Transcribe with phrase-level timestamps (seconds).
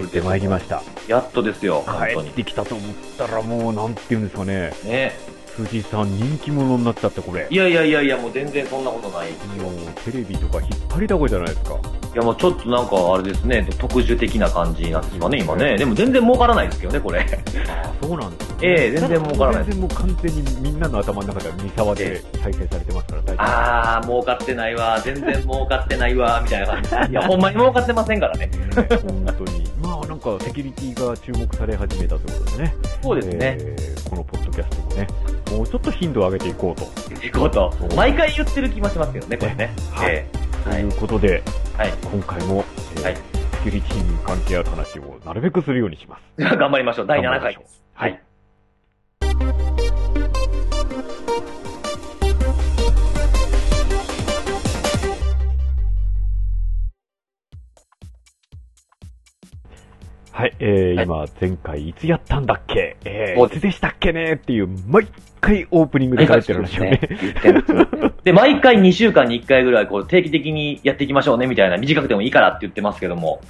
[0.00, 0.82] 帰ってまいりました。
[1.06, 2.24] やっとですよ、帰っ。
[2.32, 4.72] てきたと思ったらもう、なんて言うんですかね。
[4.84, 5.12] ね。
[5.56, 7.48] 藤井さん人気者になっちゃって、これ。
[7.50, 9.30] いやいやいやいや、もう全然そんなことない。
[9.30, 9.72] いもう、
[10.04, 11.78] テレビとか引っ張りだこじゃないですか。
[12.18, 15.76] や、もうちょっとなんかあれですね、特殊的な感じなんですかね、今ね。
[15.76, 17.20] でも全然儲からないですけどね、これ。
[17.20, 23.36] あそうなんですねええ全然儲からない全然もう完全にみんなの頭の中では三沢で再生されてますから、大丈夫。
[23.40, 27.12] あー、儲かってないわ、全然儲かってないわ、みたいな感じ。
[27.12, 28.46] いや、ほんまに儲かってませんからね。
[28.46, 29.77] ね本当に。
[30.18, 32.74] んかセキュリティが注目され始めたということでね。
[33.00, 33.56] そうですね。
[33.60, 35.06] えーこのポッドキャストもね、
[35.50, 36.86] もうちょっと頻度を上げていこうと。
[37.20, 37.72] 行こうと。
[37.94, 39.70] 毎回言ってる気もしますけどね、これね。
[39.92, 40.26] はいえ
[40.64, 41.42] ということで、
[41.76, 41.92] えはい。
[42.10, 42.64] 今回も、
[42.96, 43.16] えーはい
[43.64, 46.22] セキュリティに関係ある話をなるべくするようにします。
[46.56, 47.06] 頑張りましょう。
[47.06, 47.82] 第7回です。
[47.92, 48.22] はい。
[60.38, 62.96] はい、えーはい今、前回いつやったんだっけ？
[63.04, 64.34] えー、いつでしたっけね？
[64.34, 65.08] っていう、毎
[65.40, 66.84] 回オープニングで書いてるんですよ
[68.22, 73.40] で、毎回2週間に1回ぐらいこう定期的にやっていきましょうねみたいな短くてもいいからって言ってますけども、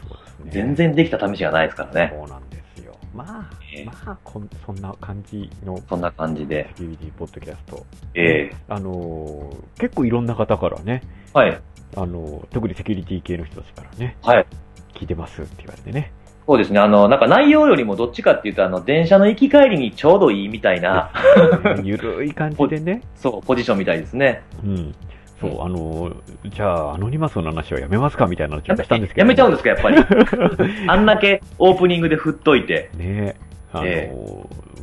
[0.47, 2.15] 全然できた試しがないですからね。
[2.17, 2.97] そうなんですよ。
[3.15, 6.75] まあ、ええまあこん、そんな感じのそんな感じでセ。
[6.77, 7.85] キュリティポッドキャスト。
[8.15, 11.03] ええあのー結構いろんな方からね、
[11.35, 11.61] はい。
[11.97, 14.47] あのー特にセキュリティ系の人たちからね、はい。
[14.95, 16.13] 聞いてますって言われてね。
[16.49, 16.81] そうですね。
[16.81, 21.11] あの、なんか内容よりもどっちかっていうと、あの、電車の行き帰りにちょうどいいみたいな、
[21.85, 23.03] ゆるい感じでね。
[23.17, 24.41] そう、ポジションみたいですね。
[24.65, 24.95] うん。
[25.43, 26.15] そう、あのー
[26.47, 29.27] じゃあ、アノニマスの話はやめますかみたいなのちょっとしたんですけど。
[29.27, 29.99] やめちゃうんですか、やっぱり。
[30.89, 32.89] あんだけオープニングで振っといて。
[32.97, 33.35] ね
[33.71, 34.11] あのーえ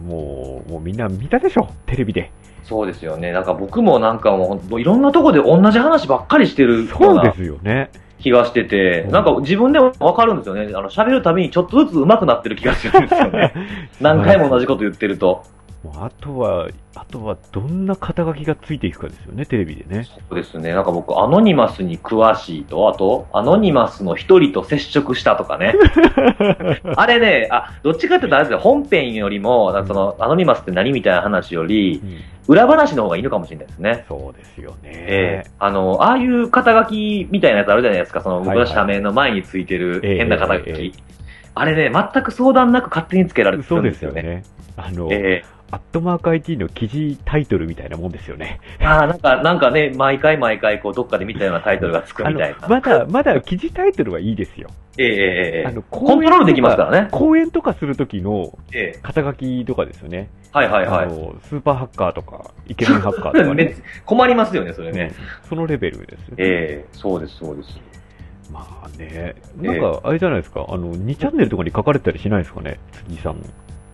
[0.08, 2.30] もう、もうみんな見たでしょテレビで。
[2.62, 3.32] そうですよね。
[3.32, 7.90] なんか僕もなんかもうほんといろんなとこで同じ話ばっかりしてるそうですよね。
[8.20, 10.72] 気がしてて、うんなんか自分でもわかるんですよね。
[10.74, 13.54] あの、喋るたびにちょっとずつ上手くなってる気がするんですよね。
[14.02, 15.44] 何回も同じこと言ってると。
[15.86, 20.06] もうあとは、あとはどんな肩書きがついていくかですよね、テレビでね。
[20.06, 20.74] そうですね。
[20.74, 25.76] なんか僕、アノニマスに詳しいと、あと、アノニマスの一人と接触したとかね。
[26.98, 34.06] あれね、あ、どっちかっていうとあれですよ、本編よりも、その、アノニマスって何みたいな話より、うん裏話の方がいいのかもしれないですね。
[34.08, 34.92] そうですよね。
[34.94, 40.94] ええあの、ああいう肩書きみたいなやつあるじゃないですか、その僕の社名の前についてるええ変な肩書き。
[41.56, 44.22] あれね、全く相談なく勝手につけられてそうるんですすよね。
[44.22, 44.44] でよね。
[44.78, 48.60] あの、えアットマーク IT の記事タイトルみたいなもんですよね。
[48.80, 52.68] えああ、なんか、なんかね、毎回毎回、こう、どっかで見たようなタイトルがつくみたいな。
[52.68, 54.70] まだ、まだ記事タイトルはいいですよ。
[54.98, 57.10] ええええええあの、コントロールできますからね。
[57.12, 60.30] 講演とかするときのええ肩書きとかですよね。
[60.54, 61.06] はいはいはい。
[61.06, 63.76] あの、スーパーハッカーとか、イケメンハッカーとかめね。
[64.06, 65.12] 困りますよね、それね。
[65.44, 66.36] うんそのレベルですよ。
[66.38, 67.80] ええそうです、そうです。
[68.52, 73.38] まあね、なんか、あれじゃないですか、あの、2チャンネルとかに書かれたりしないですかね、辻さん。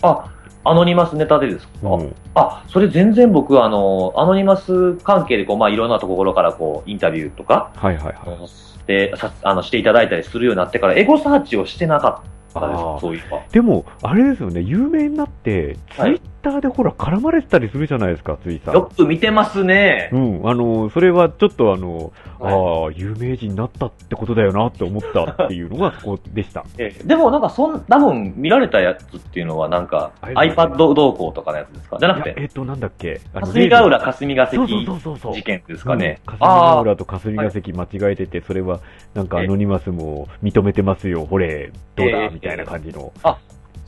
[0.04, 0.30] あ、
[0.64, 2.16] アノニマスネタでですか、うん。
[2.36, 8.88] あ、それ全然僕、あの、アノニマス関係で、こう、まあ、いろんなところから、こう、インタビューとか、はいはいはい。
[8.88, 13.42] で、さあの、していただいたりするようになってから、エゴサーチをしてなかったですそういえば。
[13.52, 16.12] でも、あれですよね、有名になって、ツはい。
[16.12, 18.74] イッターでほら、絡まれてたりするじゃないですか、辻さん。
[18.74, 20.18] よく見てますねう。
[20.18, 26.66] ん、あの、それはちょっとあの、はいああ、有名人になったってことだよなって思ったっていうのが そこでした。
[26.80, 31.98] ええでも、なんか、そん、多分、見られたやつっていうのは、なんか、iPad 動向とかのやつですか？
[32.00, 34.68] じゃないくや、えて、っと、なんだっけ、霞ヶ浦霞がそう
[35.20, 35.34] 関。
[35.36, 36.20] 事件ですかね。
[36.28, 38.80] うん霞ヶあ浦と霞が関間違えてて、それは、
[39.14, 43.12] なんかアノニマスも認めてますよ、ほれ、どうだ、ええみたいな感じの。
[43.22, 43.38] あ、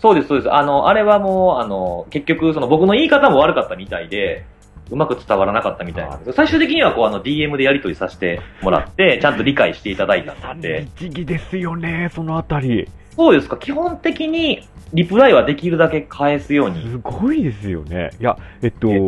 [0.03, 0.53] そうです、そうです。
[0.53, 4.45] あの、あれはもう、あの、結局、その僕の言い方も悪かったみたいで、
[4.91, 12.85] うまく伝わらなかったみたいなんです最終的には、こう、あの、DM でやり取りさせてもらって、ちゃんと理解していただいたんで、律儀ですよね、そのあたり。
[13.15, 16.81] そうですか、基本的に、リプライはできるだけ返すように。
[16.81, 18.09] すごいですよね。
[18.19, 18.99] いや、えっとえ、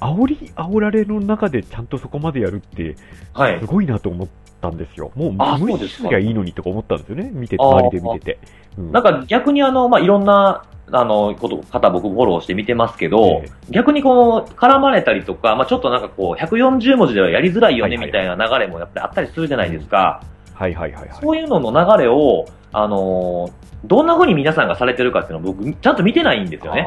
[0.00, 2.94] 煽り、煽られの中でちゃんとそこまでやるって、
[3.32, 3.66] はいす。
[3.66, 4.28] ごいなと思っ
[4.60, 5.10] たんですよ。
[5.16, 7.28] もうあ無そうですりゃいいのにとか思ったんですよね。
[7.32, 8.38] 見て、周りで見てて。
[8.78, 20.22] うんなんか逆にあの、まあ、いろんな、あの、こと、方僕フォローして見てますけど、ええ逆にこう、絡まれたりとか、まあ、ちょっとなんかこう、140文字ではやりづらいよねはいはいみたいな流れもやっぱりあったりするじゃないですか。
[20.54, 21.18] はいはいはいはい。
[21.20, 26.86] そういうのの流れを、あのーどんな風に皆さんがされてるかっていうのを僕、ちゃんと見てないんですよね。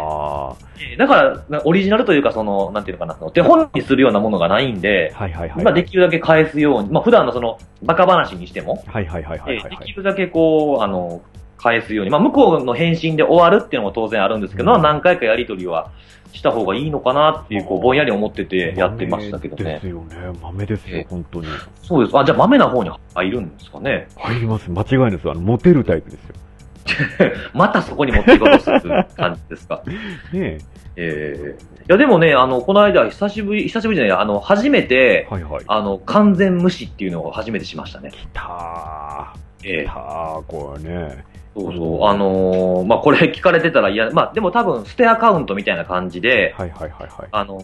[0.98, 5.64] だから、なオリジナルというか、その、なんていうのかな、その手本にするようなものがないんであ。、はいはいはい。
[5.64, 9.70] まあ、できるだけ返すように、まあ、普段のその、バカ話にしても、はいはいはいはいはい。
[9.70, 11.22] できるだけこう、あの、
[11.62, 15.92] 返すように、まあ、向こうの返信で終わるっていうのも当然あるんですけど、うん何回かやり取りは
[16.34, 19.88] した方がいいのかなっていう、こう、ぼんやり思っててやってましたけどね豆です。
[19.90, 20.40] よね。
[20.42, 21.48] 豆ですよえ、本当に。
[21.84, 22.18] そうです。
[22.18, 24.08] あ、じゃあ豆な方に入るんですかね？
[24.18, 24.72] 入ります。
[24.72, 25.30] 間違いないです。
[25.30, 26.36] あの、モテるタイプですよ。
[27.54, 29.81] またそこに持っていこうとする感じですか？
[30.34, 30.58] ね
[30.98, 35.63] ええいや、でもね、あの、この間、久しぶり、久しぶりじゃない、あの、初めて、はいはい。
[35.68, 38.12] あの、完全無視っていうのを初めてしましたね。
[38.12, 39.81] 来たー。
[39.81, 41.24] えたー、これね。
[41.56, 42.06] そうそう。
[42.06, 47.09] あのーまあ、これ 聞かれてたら嫌、まあ、でも多分、捨てアカウントみたいな感じで、はいはいはいはい。
[47.31, 47.62] あの、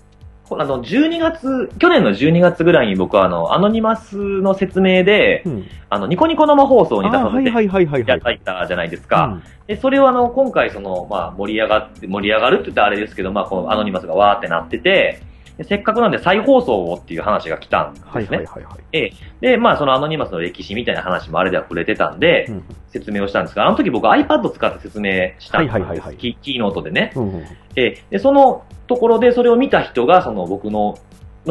[0.50, 5.64] こあの、12月、去年の12月ぐらいに僕はあの、アノニマスの説明で、うん。
[5.90, 8.22] あの、ニコニコ生放送に出させてはいはいはいいたはい。
[8.22, 9.38] だいたじゃないですか。
[9.68, 15.22] で、それをあの、今回その、まあ、盛り上がって、盛り上がるって言ったらあれですけど、まあ、このアノニマスがわーってなってて、で
[15.64, 18.12] せっかくなんで再放送をっていう話が来たんですね。
[18.12, 19.14] はいはいはいはい。
[19.42, 27.12] で、まあ、そのアノニマスの歴史みたいな話もあれでは触れてたんで、うん説明をしたんですが、あの時僕 iPad 使って説明したんです、はいはいはいはいキキーノートでね。
[27.16, 27.46] うんうん。
[27.76, 30.98] えで、そのところでそれを見た人が、その僕の、の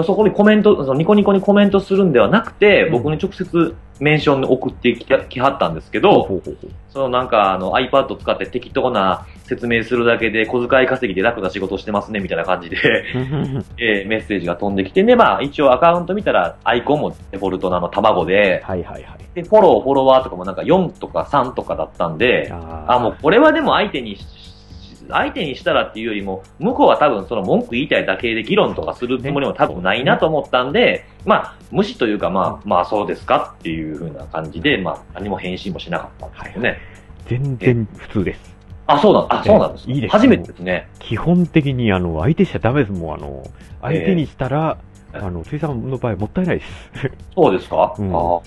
[0.05, 6.43] そこにコメント、そのニコニコにコメントするんではなくて、うん僕に直接メンションで送ってきたきはったんですけど、
[6.91, 12.77] そのなんかあの iPad を使って適当な説明するだけで小遣い稼ぎで楽な仕事してますねみたいな感じで。
[13.79, 19.27] えーメッセージが飛んできて、で、まあ一応アカウント見たらアイコンもデフォルトのあの卵で、はいはいはい。
[19.35, 24.25] で、フォロー、フォロワーとかもなんか4とか3とかだったんで、ああ、もうこれはでも相手にし、
[25.09, 36.79] 相手にしたらっていうよりも、向こうは多分その文句言いたいだけで議論とかするつもりも多分ないなと思ったんで、まあ、無視というかまあ、まあそうですかっていう風な感じで、まあ何も返信もしなかったんですけどね。
[37.27, 38.57] 全然普通です。
[38.87, 39.91] あ、そうなん、あ、そうなんです。
[39.91, 40.89] いいです初めてですね。
[41.01, 43.15] 基本的に、あの、相手しちゃダメですもん。
[43.15, 43.43] あの、
[43.83, 44.79] 相手にしたら、
[45.13, 46.91] えあの、水産の場合もったいないです。
[47.35, 48.41] そうですか、うんあ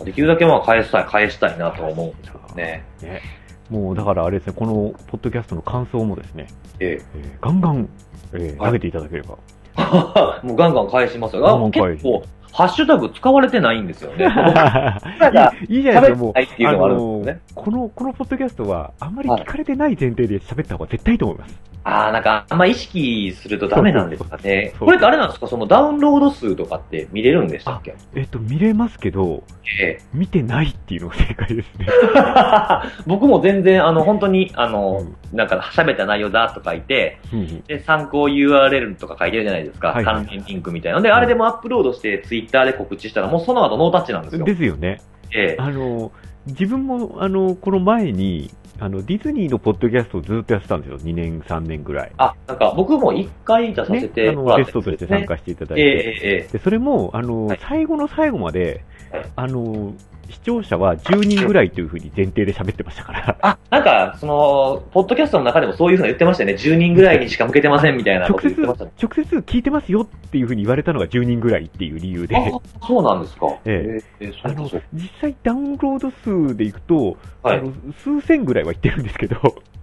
[0.00, 2.84] あできるだけまあ返したい、返したいなと思うんですけどね。
[3.02, 3.20] ね。
[3.70, 4.72] もう、だからあれですね、この、
[5.06, 6.48] ポッドキャストの感想もですね、
[6.80, 7.88] ええーガンガン、
[8.32, 9.36] えーはい投げていただければ。
[9.78, 9.80] え。
[10.46, 11.46] もうガンガン返しますよ。
[11.46, 12.22] あガンガン結構、
[12.52, 14.26] ハッシュタグ使われてないんですよね。
[15.68, 16.30] いいいいじゃないですか、喋もう。
[16.30, 17.40] ってないうのがあるんですよね。
[17.54, 21.70] この、このポッドキャストは、あんまり聞かれてない前提で喋った方が絶対いいと思います。
[21.82, 24.74] ああ、なんか、あんま意識するとダメなんですかね。
[24.78, 25.46] これってあれなんですか？
[25.46, 29.44] そのダウンロード数とかって見れるんでしたっけえっと、見れますけど、
[29.80, 31.86] え見てないっていうのが正解ですね。
[31.88, 35.02] え 僕も全然、あの、本当に、あの、
[35.32, 39.88] うなんか喋った内容だと書いて、うんうんで、参考 URL とか書いてるじゃないですか。
[39.88, 44.44] はい関連リンクみたいなので、あれでもアップロードして、ツイッターで告知したら、もうその後ノータッチなんですよ。
[44.44, 45.00] ですよね。
[45.34, 46.12] ええあの、
[46.46, 50.98] 自分も、あの、この前に、あの、ディズニーのポッドキャストをずっとやってたんですよ。
[50.98, 52.12] 2年、3年ぐらい。
[52.16, 55.98] あ、なんか僕も一回出させね、てあの、ゲストとして参加していただいええて。
[55.98, 58.82] ええええで、それも、あの、はい最後の最後まで
[59.12, 59.92] はい、あの、
[60.30, 63.36] 視聴者は10人ぐらいというふうに前提で喋ってましたから。
[63.42, 66.54] あ、なんか、その、ポッドキャストの中でもそういうふうに言ってましたよね。
[66.54, 68.62] 10人ぐらいにしか向けてませんみたいなこ直接。
[68.62, 72.36] 直接聞いてますよっていうふうに言われたのが10人ぐらいっていう理由で。
[72.36, 72.42] あ、
[72.86, 73.46] そうなんですか。
[73.64, 77.72] えええあの実際ダウンロード数でいくと、はいあの
[78.04, 79.36] 数千ぐらいは言ってるんですけど、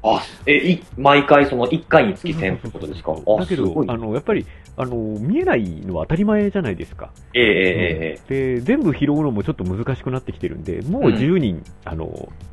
[0.04, 3.14] あ、え、い、毎回その1回につき1000ってことですか？
[3.14, 3.56] あ、だけ。
[3.56, 4.46] どあの、やっぱり、
[4.78, 7.10] あの、見えないのは当たり前じゃないですか。
[7.34, 12.06] えええええで、全部拾うのもちょっと難しくなってきてるんで、もう10人、あの、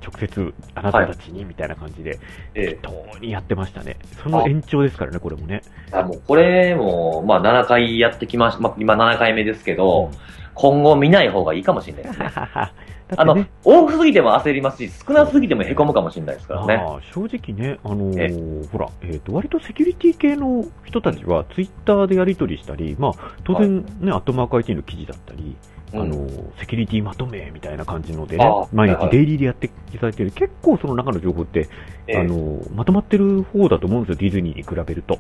[0.03, 2.19] 直接、あなたたちにみたいな感じで、
[2.55, 3.99] 適当にやってましたね。
[4.23, 5.61] その延長ですからね、これもね。
[5.93, 8.61] あもうこれも、まあ7回やってきました。
[8.63, 10.11] まあ今7回目ですけど、
[10.55, 12.31] 今後見ない方がいいかもしれないですね。
[13.17, 16.83] あの多すぎても焦りますし、少なすぎても凹むかもしれないですからね。
[17.13, 23.13] 正直ね、あのーほら、えっ、と、割とセキュリティ系の人たちは、ツイッターでやり取りしたり、まあ、
[23.45, 25.55] 当然ね、アットマーク IT の記事だったり、
[25.93, 26.01] うん。
[26.01, 29.09] あのーセキュリティまとめみたいな感じのでね毎はいはい。
[29.11, 31.69] 日デイリーでやっていただいてる、結構その中の情報って、
[32.07, 32.19] ええ。
[32.21, 35.19] あのーまとまってる方だと思うんですよ、ディズニーに比べると。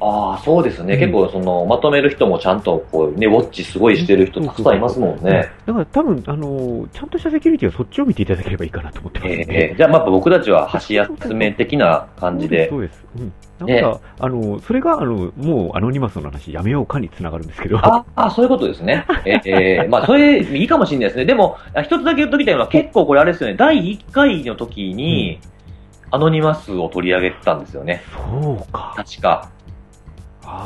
[0.00, 0.94] ああ、そうですね。
[0.94, 5.50] うん結構その、まとめる人もちゃんとこうね、ウォッチすごいしてる人たくさんいますもんね。
[5.66, 9.46] だから多分、あのーちゃんとしたセキュリティはそっちを見ていただければいいかなと思ってますえね。
[9.48, 12.68] えええじゃあ、まあ、僕たちは箸休め的な感じで。
[12.68, 13.04] そうです。
[13.16, 13.32] そうん。
[13.68, 17.78] なんか、あの、それが、あの、もうアノニマスの話やめようかにつながるんですけど。
[17.78, 19.06] ああ、そういうことですね。
[19.24, 19.40] え
[19.84, 21.24] え まあ、それ、いいかもしれないですね。
[21.24, 25.38] でも、あ一つだけ言っときたいのは、結構これあれですよね、第1回の時に、
[26.10, 28.02] アノニマスを取り上げてたんですよね。
[28.12, 28.94] そうか。
[28.96, 29.48] 確か。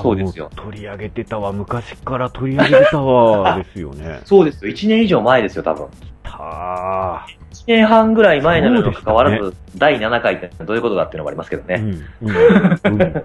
[0.02, 1.52] そうですよも取り上げてたわ。
[1.52, 3.56] 昔から取り上げてたわ。
[3.62, 4.20] ですよね。
[4.24, 4.72] そうですよ。
[4.72, 5.86] 1年以上前ですよ、多分。
[6.22, 11.76] たー1年半ぐらい前なのにもかかわらず、第7回ってどういうことだっていうのもありますけどね。
[12.22, 12.28] うん。
[12.28, 13.02] うん。
[13.02, 13.22] うん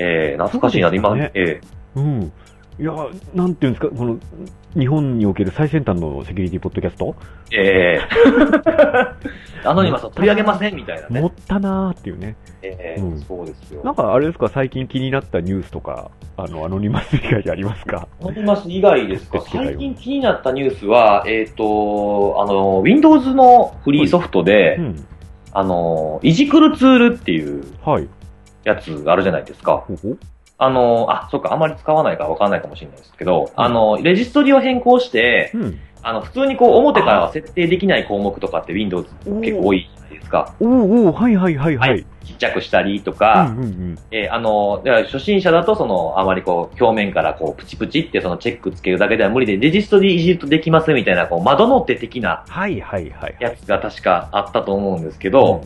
[0.00, 1.60] えー、懐かしいな、ねえ
[1.96, 2.32] うん。
[2.80, 2.92] いや、
[3.34, 4.18] なんていうんですか、この、
[4.78, 11.20] 日本における最先端のセキュリティポッドキャスト、ー、えー、アノニマスを取り上げませんみたいなね。
[11.20, 12.36] 持ったなーっていうね。
[12.62, 13.82] えーうんそうですよ。
[13.82, 18.06] なんかあれですか、最近気になったニュースとか、あの、アノニマス以外にありますか？
[18.20, 19.40] アノニマス以外ですか？
[19.40, 25.06] 最近気になったニュースは、えっ、と、あの、Windows のフリーソフトで、うん。
[25.52, 28.08] あの、いじくるツールっていうはい。
[28.64, 29.78] やつがあるじゃないですか。
[29.78, 30.16] ほほ
[30.60, 35.78] あの、あ、そっか、あまり使わないからわかんないかもしれないですけど、あの、レジストリを変更して、うん。
[36.02, 39.08] あの、普通にこう、表からは設定できない項目とかって Windows
[39.40, 40.54] 結構多いじゃないですか。
[40.60, 42.04] おーおーはいはいはいはい。
[42.24, 43.98] ちっちゃくしたりとうか、んうんうん。
[44.10, 53.36] えーあの、初心者だと、その、あまりこう、表面からこう、プチプチってそのチェックつけるだけでは無理で、レジストリいじるとできますみたいな、こう、窓の手的なはいはいはい。
[53.38, 55.62] やつが確かあったと思うんですけど、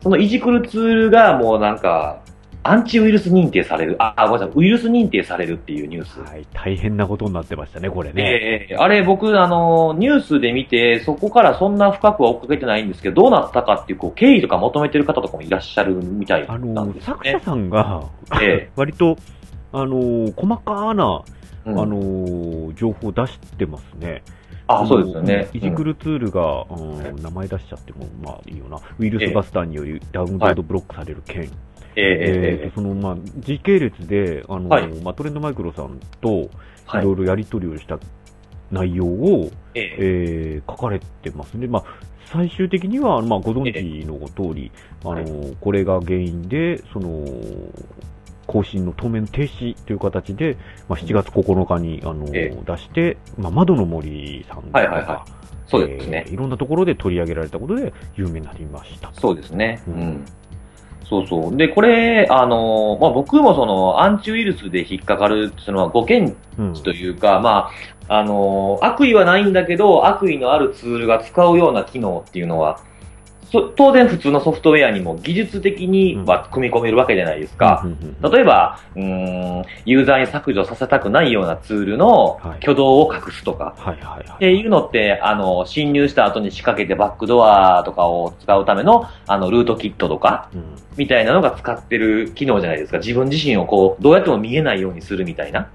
[0.00, 2.20] そのいじくるツールがもうなんか、
[2.68, 6.20] アンチウイルス認定される、あ、あごめんなさい、ウイルス認定されるっていうニュース。
[6.20, 8.22] はい、大変なことになってましたね、これね。
[8.22, 17.30] ええあれ僕、あの、ニュースで見て、そこからそんな深くは追っかけてないんですけど、どうなったかっていう、こう、経緯とか求めてる方とかもいらっしゃるみたいあなんのですよね。
[17.32, 18.02] 作者さんが、
[18.42, 19.16] え 割と、
[19.72, 21.22] あの細かな、
[21.66, 24.22] うんあの情報を出してますね。
[24.66, 25.48] あ、そうですよね。
[25.52, 28.78] いじくるツールが、うん名前出しちゃっても、まあいいよな。
[28.98, 31.44] ウイルスバスターによりダウンロードブロックされる件。
[31.44, 32.68] えええええー。
[32.70, 34.88] とその、まあ、時系列で、あの、はい。
[35.02, 36.48] まあ、トレンドマイクロさんと、
[36.86, 37.02] はい。
[37.02, 37.98] いろいろやり取りをした
[38.70, 41.66] 内容を、えええー書かれてますね。
[41.66, 41.84] まあ、
[42.26, 44.70] 最終的には、まあ、ご存知の通り、
[45.04, 47.24] あの、はいこれが原因で、その、
[48.46, 50.56] 更新の当面停止という形で、
[50.88, 55.24] まあ、7月9日に、あの、え出して、まあ、窓の森さんとか、はいはいは
[55.66, 56.24] そうですね。
[56.26, 59.12] えーいろんなところで取り上げられたことで有名になりました。
[59.12, 59.82] そうですね。
[59.86, 60.24] ううんん。
[61.08, 61.56] そうそう。
[61.56, 66.74] で、これ、あの、まあ、僕もその、アンチウイルスで引っかかるっていうのは、ご見うん。
[66.74, 67.70] というか、ま
[68.08, 72.84] あ、あの、悪意はないんだけど、悪意のあるツールが使うような機能っていうのは、そ
[73.76, 77.86] 当然普通のソフトウェアにも技術的には組み込めるわけじゃないですか。
[78.22, 79.02] 例えば、うー
[79.62, 83.74] ん、ユーザーに削除させたくないようなツールのはい挙動を隠すとか。
[84.34, 90.64] っていうのって、あの、侵入した後に仕掛けてバックドアとかを使うための、あの、ルートキットとか、うん
[90.98, 92.98] みたいなのが使ってる機能じゃないですか。
[92.98, 95.70] 自分自身をこう、どうやっても見えないようにするみたいな。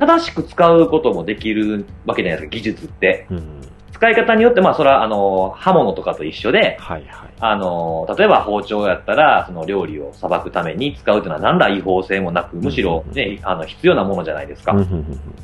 [0.00, 3.26] 正しく使うこともできるわけじゃないですか、技術って。
[3.30, 3.63] うん
[4.04, 7.28] 使い方によって、まあ、それは、あの、刃物とかと一緒で、はいはい。
[7.40, 14.76] あの、例えば包丁やったら、その料理をさばくために使うというのは何ら違法性もなく、むしろね、あの、必要なものじゃないですか。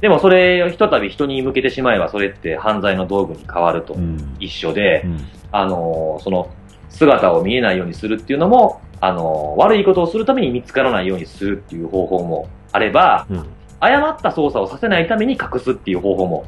[0.02, 3.97] でもそれをひとたび人に向けてしまえば、それって犯罪の道具に変わると
[4.38, 5.19] 一緒で、うん。
[5.52, 6.50] あの、その、
[6.90, 13.47] 姿を見えないようにするっていうのも、あの、悪いことをするために見つからないようにするっていう方法もあれば、うん。
[13.81, 16.45] 誤った操作をさせないために隠すっていう方法も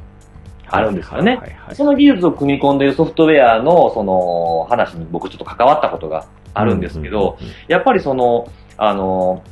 [0.73, 1.41] あるんですよね
[1.75, 7.38] その技術を組み込んでいるソフトウェアの、その、話に僕ちょっと関わったことがあるんですけど、、
[7.69, 9.43] やっぱりその、あの、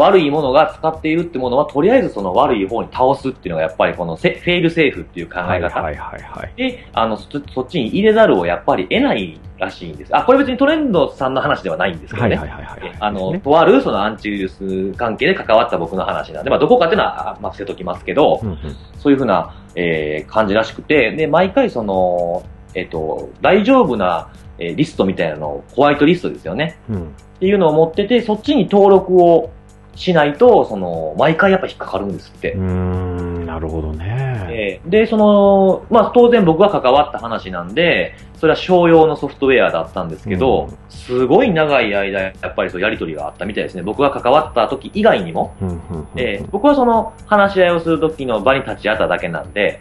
[0.00, 5.82] 悪いものが使っているってものは、とりあえずその悪い方に倒すっていうのが、やっぱりこのセフェイルセーフっていう考え方。
[5.82, 6.52] はいはいはいはい。
[6.56, 10.16] で、あの、そそっちに入れざるをやっぱり得ないらしいんです。
[10.16, 12.36] あ、これ別にトレンドさんの話ではないんですけどね。
[12.36, 12.96] はいはいはいはい。
[12.98, 18.58] あの、ねとあるそのアンチウイルス関係で関わった僕の話なんで、まあどこかっていうのは、あまあ伏せときますけど、うんうん
[18.98, 26.78] そういうふうな、えー感じらしくて、で、毎回その、えっ、と、大丈夫な、えーリストみたいなのを、ホワイトリストですよね。
[26.88, 29.50] うんっていうのを持ってて、そっちに登録を
[29.94, 32.52] しないと、その、毎回やっぱ引っかかるんですって。
[32.52, 34.46] うーん、なるほどね。
[34.50, 43.82] えーで、その、まあ当然僕が関わった話なんで、それは商用のソフトウェアだったんですけど、うんすごい長い間、やっぱりそうやりとりがあったみたいですね。
[43.82, 49.80] 僕が関わった時以外にも、うんうんうんえー僕はその話し合いをする時の場に立ち会っただけなんで、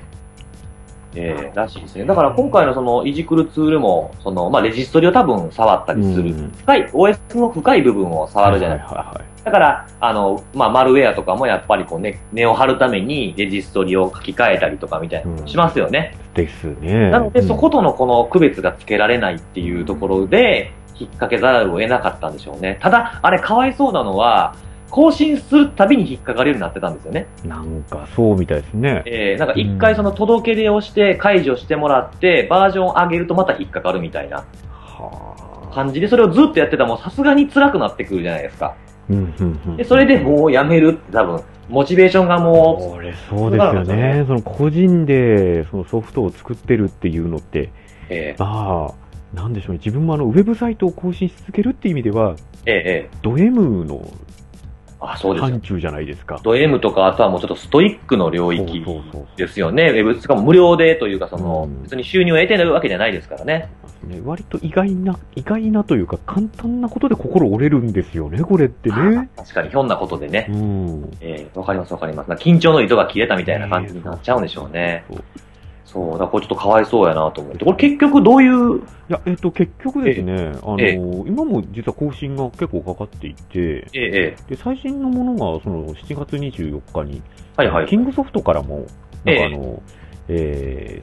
[1.15, 2.05] えーらしいですね。
[2.05, 6.31] だから今回のそのいじくるツールも、その、まあレジストリを多分触ったりする。
[6.31, 8.95] うん深い、OS の深い部分を触るじゃないですか。
[8.95, 16.15] はいはいはいだから、あの、まあ、マルウェアとかもやっぱりこうね、根を張るためにレジストリを書き換えたりとかみたいなのしますよね。
[16.35, 17.09] ですね。
[17.09, 22.77] なので、うんそことのこの区別がつけられないっていうところで、引っ掛けざるを得なかったんでしょうね。
[22.81, 24.55] ただ、あれかわいそうなのは、
[24.89, 27.27] 更新するたびに引っかかれるようになってたんですよね。
[27.45, 29.03] なんかそうみたいですね。
[29.05, 35.35] えー、なんか一回その届け出をして解除してもらって、バージョンを上げるとまた引っかかるみたいなは
[35.71, 35.73] あ。
[35.73, 38.75] 感じで、それをずっとやってたらもうさすがに辛くなってくるじゃないですか。
[39.09, 44.23] うんうんうんで、それでもうやめるって多分、モチベーションがもこれそうですよね。
[44.27, 47.69] その個人でそのソフトを作ってるっていうのって、う、
[48.09, 49.81] えまあ、なんでしょうね。
[49.83, 54.13] 自分もあの、ウェブサイトを更新し続けるっていう意味では、ー、えー、えド M のー、
[55.01, 55.59] あ、そうですよ範。
[55.59, 56.39] 疇じゃないですか。
[56.43, 58.83] ド M とか、あとはもうちょっとストイックの領域
[59.37, 59.89] ですよね。
[59.89, 63.69] ウェブ、しかも無料でというか、その、うん別に収入を得てるわけじゃないですからね。
[64.03, 69.29] ね、割と意外な、意外なというか簡単なことで心折れるんですよね、これってね。
[69.35, 70.51] 確かにひょんなことでねう。
[70.53, 71.11] ん。
[71.21, 72.31] えー、わかりますわかります。
[72.31, 75.03] 緊張の糸が切れたみたいな感じになっちゃうんでしょうね。
[75.09, 75.25] そうそう、
[75.93, 77.65] だからこれちょっとかわいそうやなと思って。
[77.65, 80.93] これ結局どういう、いや、えっと、結局ですね、あの、ええ。
[80.95, 87.21] 今も実は更新が結構かかっていて、ええ、えで、最新のものが、その、7月24日に、
[87.57, 87.85] え、はいはい。
[87.87, 88.85] キングソフトからも、
[89.25, 90.08] なんええかあの、えー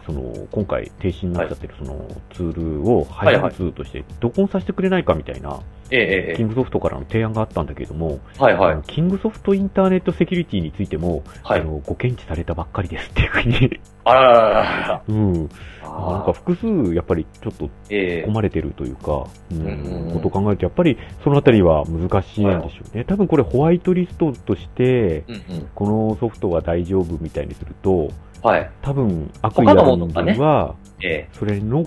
[0.07, 8.83] その、今回停止になっちゃってるそのツールを配信ツールとして、録音させてくれないかみたいな、ええ、えキングソフトからの提案があったんだけれども、え、はいはい。
[8.87, 14.53] キングソフトインターネットセキュリティについても、はいあの、ご検知されたばっかりですっていうふうに、あらららら
[14.89, 15.49] らうん。
[15.83, 23.05] あなんか複数、やっぱりちょっとええ込まれてるというか、うんうんことを考えると、やっぱりそのあたりは難しいんでしょうね。
[23.05, 25.69] 多分これホワイトリストとして、うんうん。
[25.75, 28.11] このソフトは大丈夫みたいにすると、
[28.47, 28.71] はい。
[28.81, 31.85] 多分悪意ある人間は、ええ、それの、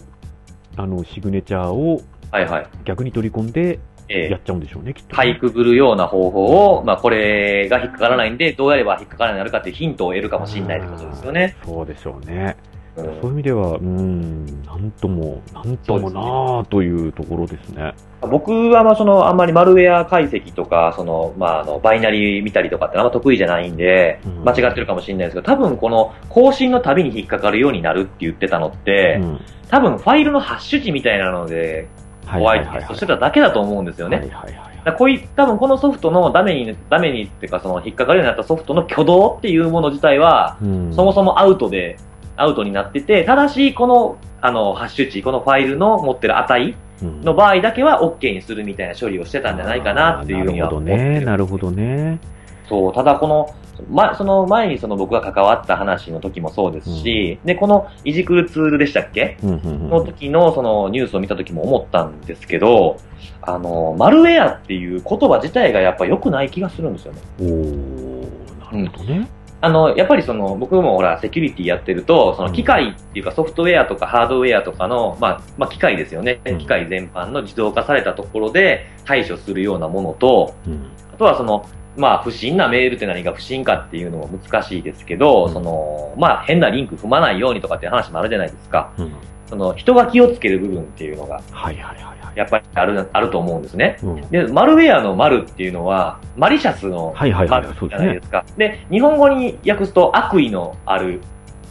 [0.75, 2.01] あの、シグネチャーを
[2.31, 2.67] はいはい。
[2.83, 5.15] 逆に取り込んでええ、やっちゃうんでしょうね、きっとね。
[5.15, 11.55] かいくぐるような方法を、まあこれが引っかからないんで、どうやれば引っかからないようになるかっていうヒントを得るかもしれないってことですよね。
[11.65, 11.73] うん。
[11.75, 12.57] そうでしょうね。
[13.01, 17.93] うんそういう意味では、うん、なんとも、なんともなぁというところですね。
[18.21, 29.39] 僕はまあそのあんまりマルウェア解析とか、そのまああのバイナリー見たりとかってあんま得意じゃないんでうん、間違ってるかもしれないですけど、多分この更新のたびに引っかかるようになるって言ってたのってう、ん。
[29.69, 31.87] 多分ファイルのハッシュ値みたいなので、
[32.25, 34.17] ホワイトリストしてただけだと思うんですよね。
[34.17, 41.97] はいはいはいだこうい多分このソフトのダメに、ダメにっていうかその引っかかるようになったソフトの挙動っていうもの自体は、うんそもそもアウトで、
[42.41, 51.25] アウトになってて、ただしこの、あの、ハッシュ値、このファイルの持ってる値うんの場合だけは OK にするみたいな処理をしてたんじゃないかなっていうふうにはなるほど思ってるね。
[51.25, 52.19] なるほどね。
[52.67, 53.55] そう、ただこの、
[53.89, 62.97] ま、その前にその僕が関わった話の時もそうですし、で、このいじくるツールでしたっけうんうんうんの時のそのニュースを見た時も思ったんですけど、
[63.41, 67.21] あの、マルウェアっていう言葉自体がやっぱ良くない気がするんですよね。
[67.39, 69.27] おー、なるほどね。
[69.61, 76.57] あの、やっぱりその、僕もほら、セキュリティやってると、その機械っていうかソフトウェアとかハードウェアとかの、まあ、まあ、機械ですよねうん。
[76.59, 81.67] 機械全般の自動化されたところで対処するようなものと、うんあとはその、
[81.97, 88.93] まあ、不審なメールって何が不審かっていうのも難しいですけど、うんその、まあ、変なリンク踏まないようにとかっていう話もあるじゃないですか。
[88.97, 89.11] うん
[89.49, 92.18] その、人が気をつける部分っていうのが、はいはいはいはい。
[92.35, 93.97] やっぱりある、あると思うんですね。
[94.03, 98.45] うんで、マルウェアのマルっていうのは、マリシャスのマルじゃないですか。
[98.57, 101.21] で日本語に訳すと悪意のある、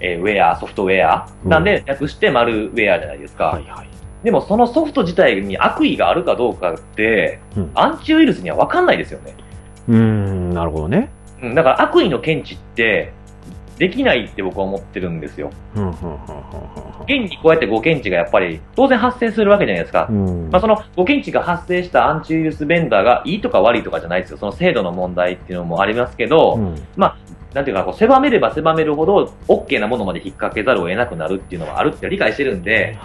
[0.01, 1.29] えーウェア、ソフトウェア。
[1.45, 3.47] なんで、訳してマルウェアじゃないですか。
[3.47, 3.89] はいはい。
[4.23, 9.35] でも、そのソフト自体に悪意があるかどうかって、うんアンチウイルスには分かんないですよね。
[9.89, 11.11] うーん、なるほどね。
[11.43, 13.13] うん、だから悪意の検知って、
[13.79, 15.51] できないって僕は思ってるんですよ。
[17.05, 20.09] 現にこうやってご検知がやっぱり当然発生するわけじゃないですか。
[20.11, 20.27] うん。
[20.27, 24.39] うんまあ、そのご検知が発生したアンチウイルスベンダーがいいとか悪いとかじゃないですよ。
[24.39, 26.75] その制度の問題っていうのもありますけど、うん
[27.55, 32.97] なんていうかこう狭めれば狭めるほど OK なものまで引っ掛けざるを得なくなるっていうのはあるって理解してるんで。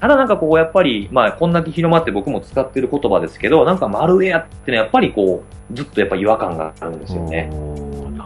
[0.00, 7.50] ただなんかこうやっぱり、まあこんだけ広まって僕も使ってる言葉ですけど、なんかマルウェアってのはやっぱりこう、ずっとやっぱ違和感があるんですよね。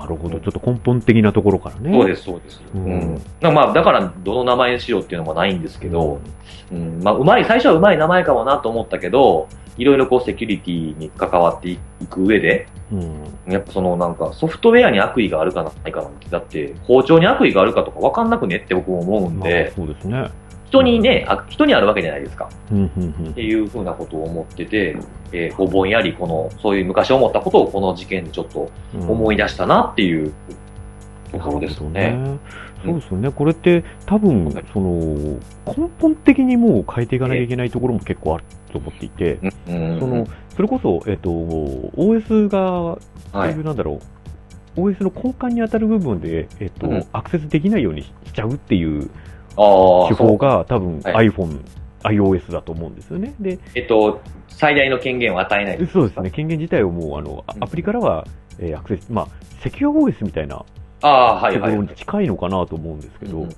[0.03, 0.41] なるほど。
[0.41, 1.93] ちょっと根本的なところからね。。
[1.93, 2.61] そうですす、そうです。
[2.75, 3.21] ううんん。
[3.41, 6.21] まあだからどの名前にしようっていうのもないんですけど、
[6.73, 11.79] うん、まあうまい、最初はうまい名前かもなと思ったけど、いろいろこうセキュリティに関わってい
[12.11, 13.53] く上で、うん。
[13.53, 20.31] やっぱそのなんかソフトウェアに悪意があるかないかなんて、だって包丁に悪意があるかとか分かんなくねって僕も思うんまあで、そうですね。
[20.73, 22.49] 人にね、あ人にあるわけじゃないですか。
[22.73, 24.97] っていうふうなことを思ってて、
[25.33, 29.11] えーこうぼんやりこの、そういう昔思ったことをこの事件でちょっとうん。
[29.11, 30.33] 思い出したなっていう
[31.31, 32.13] ところですよね。
[32.17, 32.39] ね。
[32.85, 33.31] そうですよね。
[33.31, 42.99] これって多分、その、根本的にもう変えていかなきゃいけないところも結構あると思っていて、うんその、それこそ、えっと、OS が、
[43.51, 43.57] い。
[43.63, 44.01] なんだろ
[44.77, 49.11] う、OS の根幹に当たる部分で、えっと、うんアクセスできないようにしちゃうっていう
[49.57, 51.61] 手法が多分はい iPhone、
[52.05, 53.35] iOS だと思うんですよね。
[53.41, 55.87] で、えっと、最大の権限を与えない。
[55.87, 58.27] そうですね、権限自体をもう、あの、アプリからは、
[58.59, 59.29] えーアクセス、まあ、
[59.63, 60.63] セキュア OS みたいな
[61.03, 61.71] ああ、はいはい。
[61.71, 63.49] ところに近いのかなと思うんですけど、うん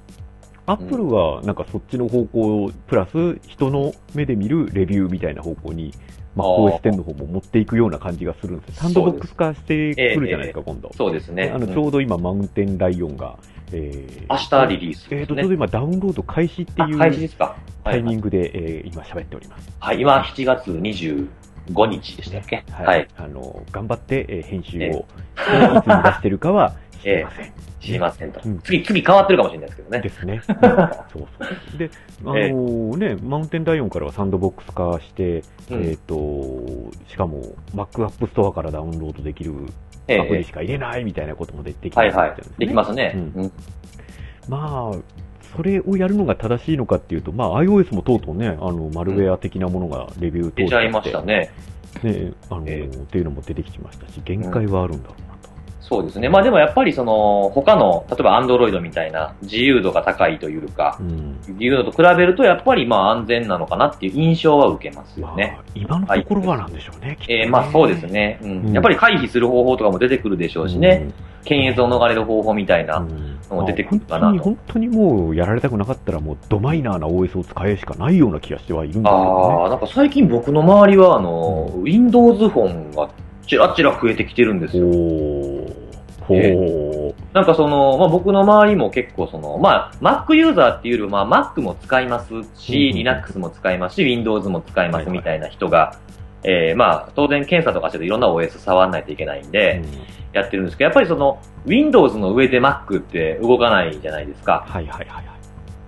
[0.66, 5.92] アップルはなんかそっちの方向、プラス人の目で見るレビューみたいな方向に、
[6.35, 8.83] まあ、あー OS10 の方も持っていくような感じがするんですよ。
[8.85, 10.90] サンドボックス化してくるじゃないですか、今度。
[10.96, 11.52] そうですね。
[11.54, 13.37] あの、うんちょうど今、マウンテンライオンが、
[13.72, 15.35] えー明日リリースえーと。
[15.35, 16.98] ちょうど今、ダウンロード開始ってあいう
[17.85, 19.70] タイミングで、えー今喋っております。
[19.81, 22.64] はい、今7月25日でしたっけ？
[22.70, 22.87] はい。
[22.87, 23.09] はい。
[23.16, 27.53] あの、頑張って、えー編集を、えいつに出してるかは知りません。
[27.85, 28.59] 知りませんとうん。
[28.61, 30.00] 次、次変わってるかもしれないですけどね。
[30.00, 30.40] ですね。
[30.48, 31.79] う んそうそう。
[31.79, 31.90] で、
[32.22, 32.50] あのええ
[33.14, 36.14] ね、マウンテンライオンからはサンドボックス化して、うんえっ、と、
[37.09, 37.42] しかも、
[37.74, 39.53] Mac App Store からダウンロードできる
[40.08, 42.54] ええアプリしか入れないみたいなこともでできはいはいるんですね。
[42.58, 43.12] できますね。
[43.14, 43.52] うんうん
[44.48, 44.98] まあ、
[45.56, 51.50] それをやるのが正しいのかっていうと、まあ、iOS もとうとうね、あの、マルウェア的なものがレビュー通出ちゃいましたね。
[52.02, 55.34] ね、あの、えっていうのも出てきましたし、限界はあるんだろうなと。
[55.87, 56.31] そうですね。
[56.31, 61.38] まあでもやっぱりその、他の、例えば Android みたいな自由度が高いというか、うん。
[61.47, 65.59] 自由度と比べるとやっぱりまあ安全なのかなっていう印象は受けますよね。
[65.59, 65.62] ま。
[65.62, 67.18] あ、今のところはなんでしょうね、ね。
[67.29, 68.51] えーまあそうですね、うん。
[68.66, 68.73] うん。
[68.73, 71.11] やっぱり回避する方法とかも出てくるでしょうしね、
[71.44, 73.38] 検閲を逃れる方法みたいな、うん。
[73.51, 74.35] のも出てくるかなと。
[74.37, 83.11] まあ本当に、本当にもうやられたくなかったら、もうドマイナーな OS を使えしかないような気がしてはいるんですけあどあ、なんか最近僕の周りはあの、Windows フォンが
[83.46, 84.87] ちらちら増えてきてるんですね。
[84.87, 84.92] よ。
[84.92, 86.24] ほー。
[86.24, 87.14] ほえー。
[87.33, 95.98] なんかその、まあ僕の周りも結構その、まあ Mac ユーザーっていうよりも、まあ Mac も使いますし、うん Linux も使いますし、Windows も使いまはいはいすみたいな人が、
[96.42, 99.83] えーまあ当然検査とかしてるといろんな OS 触らないといけないんで、
[100.33, 104.64] やってるんですけど、やっぱりその、Windows の上で Mac って動かないじゃないですか。
[104.66, 105.35] はいはいはいは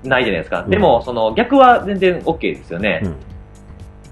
[0.05, 0.09] い。
[0.09, 0.63] ないじゃないですか。
[0.63, 3.01] うんでも、その逆は全然 OK ですよね。
[3.05, 3.36] うん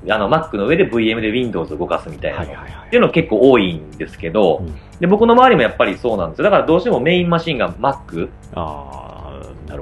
[0.08, 2.46] あの、Mac の上で VM で Windows を動かすみたいなの。
[2.46, 6.44] はいはいはいっていうの結構多いんですけど、うんで僕の周りもやっぱりそうなんですよ。
[6.44, 8.30] だからどうしてもメインマシンが Mac っ。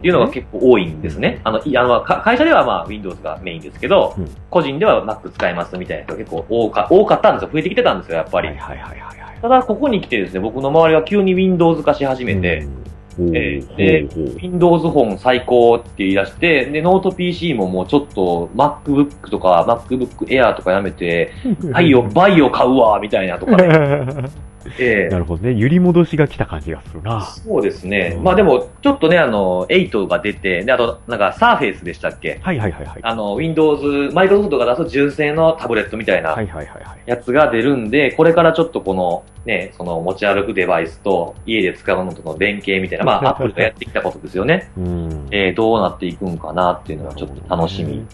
[0.01, 1.43] ていうのが結構多いんですね。
[1.45, 7.51] あの、いあのか会社ではまあ Windows がメインですけど、うん個人では Mac 使いますみたいな人が結構多か多かったんですよ。
[7.53, 8.49] 増えてきてたんですよ、やっぱり。
[8.49, 9.39] はいはいはいはいはい。
[9.43, 12.73] ただ、ここに来てですね、僕の周りは急に Windows 化し始めて、うん、
[13.19, 14.09] えーで
[14.43, 21.33] Windows 本最高って言い出して、で、ノート PC ももうちょっと MacBook とか MacBook Air とかやめて、
[21.73, 24.31] VAIO、VAIO 買うわ、みたいなとかね。
[24.79, 25.55] ええなるほどね。
[25.55, 27.23] 揺り戻しが来た感じがするな。
[27.23, 28.15] そうですね。
[28.17, 32.39] うんまあでも、ちょっとね、あの、8が出て、で、あと、なんか、サーフェイスでしたっけ？
[32.43, 33.01] はいはいはいはい。
[33.03, 36.99] あの、Windows、マイクロソフトが出す純正のタブレットみたいなはいはいはいはい。
[37.07, 44.71] やつが出るんで、これからちょっとこの、ね、その持ち歩くデバイスと家で使うのとの連携みたいな、まあ、 アップルがやってきたことですよね。
[44.77, 45.27] うん。
[45.31, 48.05] えー、どうなっていくんかなっていうのはちょっと楽しみ。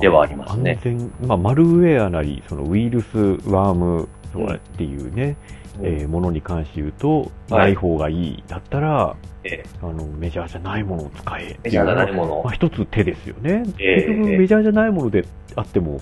[0.00, 3.16] ではありますね安全、まあ、マルウェアなり、そのウイルス、
[3.48, 5.36] ワームとかっていうね、
[5.82, 7.64] えーものに関して言うと、はい。
[7.64, 11.62] ない方がいいだったら、えあの、メジャーじゃないものを使えっていう。
[11.64, 12.40] メジャーじゃないもの。
[12.40, 13.62] をまあ、一つ手ですよね。
[13.78, 15.24] ええ結局、メジャーじゃないもので
[15.56, 16.00] あっても、うん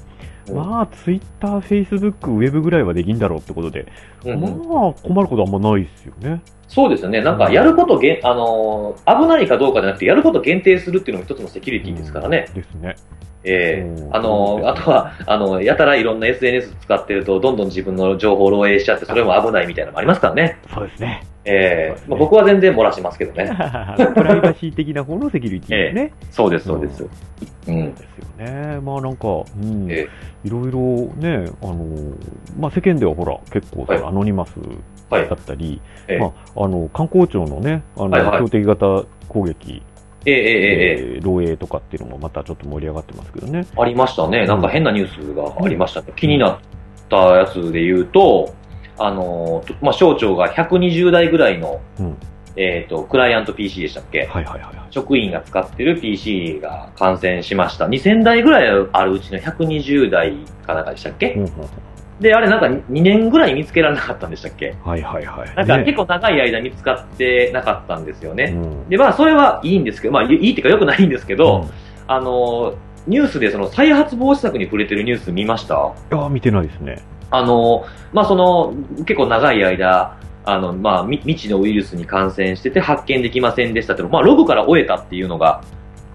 [0.54, 3.86] まあ、ツイッター、フェイスブック、ウェブぐらいはできんだろうってことで、
[4.24, 6.40] うんうんまあ、困ることあんまないですよね。
[6.68, 7.22] そうですよね。
[7.22, 12.46] なんか、やることげん、あのー危ないかどうかじゃなくて、やること限定するっていうのも一つのセキュリティですからね。
[12.48, 12.96] うんですね。
[13.44, 20.58] ええうんあのーあとは、あの、やたらいろんな SNS 使ってると、どんどん自分の情報を漏洩しちゃって、それも危ないみたいなのもありますからね。
[20.72, 21.22] そうですね。
[21.48, 23.50] ええまあ、僕は全然漏らしますけどね。
[24.14, 26.12] プライバシー的な方のセキュリティですね。
[26.30, 27.04] そうです、そうです。
[27.04, 27.08] う
[27.64, 27.92] そんう。
[27.92, 28.80] ですよね。
[28.84, 30.06] まあなんか、うん、え
[30.44, 30.80] いろいろ
[31.16, 31.86] ね、あの、
[32.58, 34.54] まあ世間ではほら、結構はいアノニマス
[35.10, 35.34] はいだ。
[35.34, 39.82] ったり、ええまあ、あの、観光庁のね、あの、はいはい標的型攻撃、
[40.26, 43.64] えええええええー漏洩とかっていうのもまたちょっと盛り上がってますけどね。
[43.76, 44.46] ありましたね。
[44.46, 46.12] なんか変なニュースがありましたね。
[46.16, 46.58] 気になっ
[47.08, 48.52] たやつで言うと、
[48.98, 52.16] あのー、まあ、省庁が120台ぐらいの、うん。
[52.56, 54.20] えっ、と、クライアント PC でしたっけ？
[54.24, 54.74] はいはいはいはい。
[54.90, 57.86] 職員が使ってる PC が感染しました。
[57.86, 60.32] 2000台ぐらいあるうちの120台
[60.66, 61.34] かなんかでしたっけ？
[61.34, 61.68] ほうほうほ
[62.20, 64.70] で、あれなんか2年ぐらい見つけられなかったんでしたっけ？
[64.84, 65.54] うはいはいはい。
[65.54, 68.52] なんかね結構長い間見つかってなかったんですよね。
[68.56, 68.56] う
[68.86, 71.68] んで、まあそれはいいんですけど、まあいいっていうか良くないんですけど、
[72.08, 72.74] あの、
[73.06, 75.92] ニュースでその再発防止策に触れてるニュース見ました？
[76.12, 76.98] いや、見てないですね。
[77.30, 85.62] あの、まあ、その、結構長い間、あの、まあ、み未知のウイルスに感染してて発見できませんでしたけど、まあ、ログから終えたっていうのが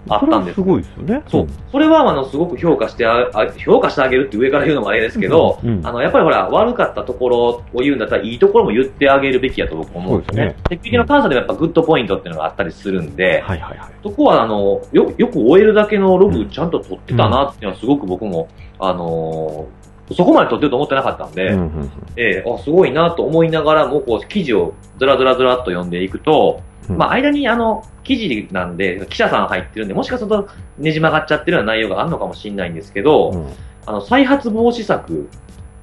[0.08, 0.56] あったんです。
[0.56, 1.22] それはすごいですよね。
[1.28, 1.48] そう。
[1.70, 10.56] それは、あの、すごく評価してあ、あ評価してあげるって上から言うのもあれですけど、うんうんあの、やっぱりほら、悪かったところを言うんだったら、いいところも言ってあげるべきやと僕思うんですよね。
[10.68, 13.92] 鉄壁の監査でもやっぱグッドポイントっていうのがあったりするんで、はいはいはい。
[14.02, 18.48] そこは、あの、よ、よく終えるだけのログちゃんと取ってたなっていうのはすごく僕も、
[18.78, 19.66] あの
[20.12, 33.46] そこまで取ってると思ってなかったんで、うんうんうんええあ、すごいなと思いながらも、こう、記事をずらずらずらっと読んでいくと、うんまあ、間にあの、記事なんで、記者さん入ってるんで、もしかするとねじ曲がっちゃってるような内容があるのかもしれないんですけど、うん
[33.86, 35.28] あの、再発防止策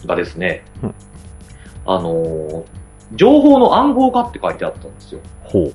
[0.05, 0.95] がですね、うん
[1.85, 2.81] あのー
[3.15, 5.19] 情報の暗号化って書いてあったんですよ。
[5.43, 5.73] ほう。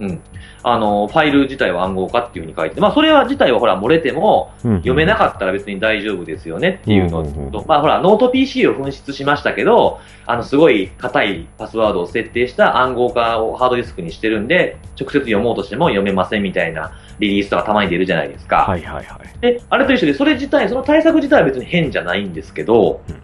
[0.00, 0.20] うん。
[0.62, 18.66] あの、ファイル自体は暗号化っていうふうに書いて、まあ、それは自体はほら、漏れても、読めなかったら別に大丈夫ですよねっていうのと、まあほら、ノート PC を紛失しましたけど、あの、すごい硬いパスワードを設定した暗号化をハードディスクにしてるんで、直接読もうとしても読めませんみたいなリリースとかたまに出るじゃないですか。
[18.68, 19.40] はいはいはい。
[19.40, 23.16] で、あれと一緒で、それ自体、その対策自体は別に変じゃないんですけど、うん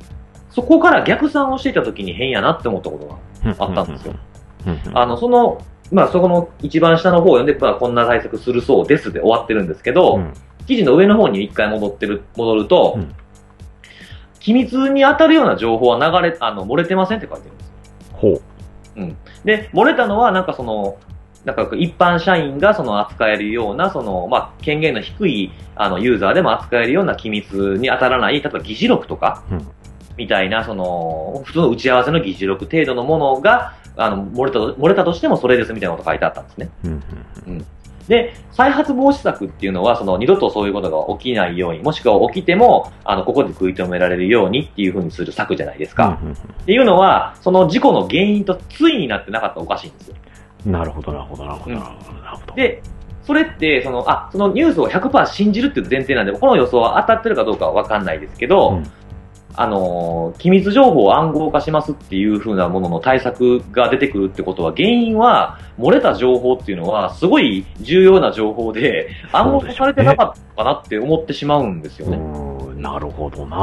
[0.56, 4.14] そこから逆算をしていた時に変やなって思ったことがあったんですよ。
[4.94, 5.60] あの、その
[5.92, 10.32] まあそこの一番下の方を読んで、まあこんな対策するそうですで終わってるんですけど、うん
[10.66, 13.14] 記事の上の方に一回戻ってる、戻ると、うん
[14.40, 17.72] 機密に当たるような情報は流れ、あの、漏れてませんって書いてるんですよ。
[18.12, 18.42] ほう。
[19.44, 20.98] で、漏れたのは、なんかその、
[21.44, 29.66] なんか一般社員がその扱えるような、その、まあ、権限の低い、あの、ユーザーでも扱えるような機密に当たらない、例えば議事録とか、うん
[30.16, 36.70] みたいな、その、普通の打ち合わせの議事録程度のものが、あの、漏れたと、漏れたとしてもそれですみたいなことが書いてあったんですね。
[36.84, 37.02] うん
[37.46, 37.66] うん
[38.08, 46.18] で、再発防止策っていうのは、その二度とそういうことが起きないように、もしくは起きても、あの、ここで食い止められるようにっていうふうにする策じゃないですか。
[46.22, 50.16] うんうんっていうのは、その事故の原因と対になってなかったらおかしいんですよ。
[50.66, 52.20] うんなるほど、なるほど、なるほど、うんなるほど。
[52.20, 52.82] なるほど、で、
[53.22, 58.86] それって、その、あ、そのニュースを100%信じるっていう前提なんで、この予想は当たってるかどうかはわかんないですけど、うん
[59.56, 72.16] あのー機密情報を暗号化しますっていう風なものの対策が出てくるってことは、原因は、漏れた情報っていうのは、すごい重要な情報で、 暗号化されてなかったかなって思ってしまうんですよね。
[72.16, 73.56] うんなるほどな。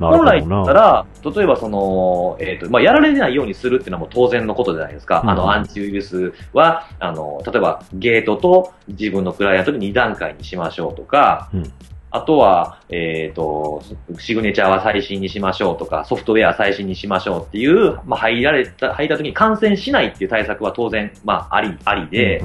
[0.00, 5.20] 本来だったら、例えばその、えっ、と、まあ、やられないようにするっていうのはもう当然のことじゃないですか。
[5.22, 5.30] うん。
[5.30, 11.72] あの、アンチウイルスは、あの、例えばゲートと自分のクライアントで2段階にしましょうとか、うん
[12.10, 13.82] あとは、えっ、と、
[14.18, 22.44] シグネチャーは最新にしましょうとか、ソフトウェア最新にしましょうっていう、まあ、入られた、入った時に感染しないっていう対策は当然、まあ、あり、ありで、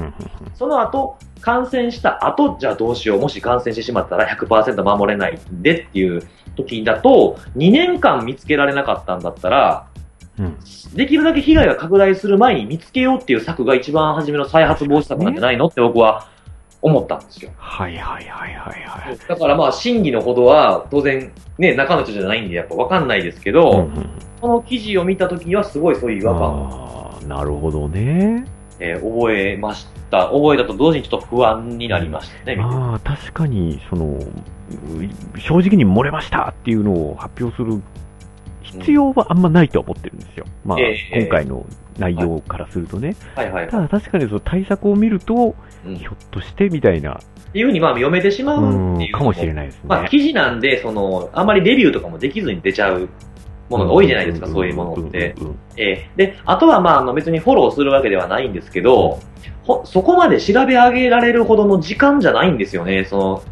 [0.54, 3.20] その後、感染した後、じゃあどうしよう。
[3.20, 6.22] もし感染してしまったら100%守れないんでっていう
[6.56, 9.86] 時だと、2年間見つけられなかったんだったら、
[10.38, 10.56] うんうん
[10.94, 16.28] できるだけ被害が拡大する前に見つけようっていう策が一番初めの再発防止策なんじゃないのって僕は
[16.82, 17.50] 思ったんですよ。
[17.56, 19.18] はいはいはいはいはい。
[19.28, 24.08] だからまあ、真偽のほどは当然ね、中の人じゃないんでやっぱわかんないですけど、うんうん
[24.42, 28.44] この記事を見た時にはすごいそういう違和感を、ああ、なるほどね。
[28.80, 30.30] えー覚えました。
[30.30, 37.80] 覚えたと同時にちょっと不安になりましたね、見てああ、確かに、その、う正直に漏れましたっていうのを発表する
[38.62, 40.44] 必要はあんまないとは思ってるんですよ。
[40.64, 41.64] まあ、ええ今回の
[41.98, 43.16] 内容からするとね。
[43.34, 43.70] はいはいはい。
[43.70, 45.54] ただ確かにその対策を見ると、
[45.86, 49.80] うんひょっとしてみたいな、っていうふうにまあ読めてしまううっていう、んかもしれないですね。
[49.88, 53.08] まあ記事なんで、その、あんまりレビューとかもできずに出ちゃう
[53.68, 55.34] ものが多いじゃないですか、そういうものって。
[55.76, 59.18] えーで、あとはまああの別にフォローするわけではないんですけど、
[59.64, 63.42] ほそこまで調べ上げられるほどの時間じゃないんですよね、その、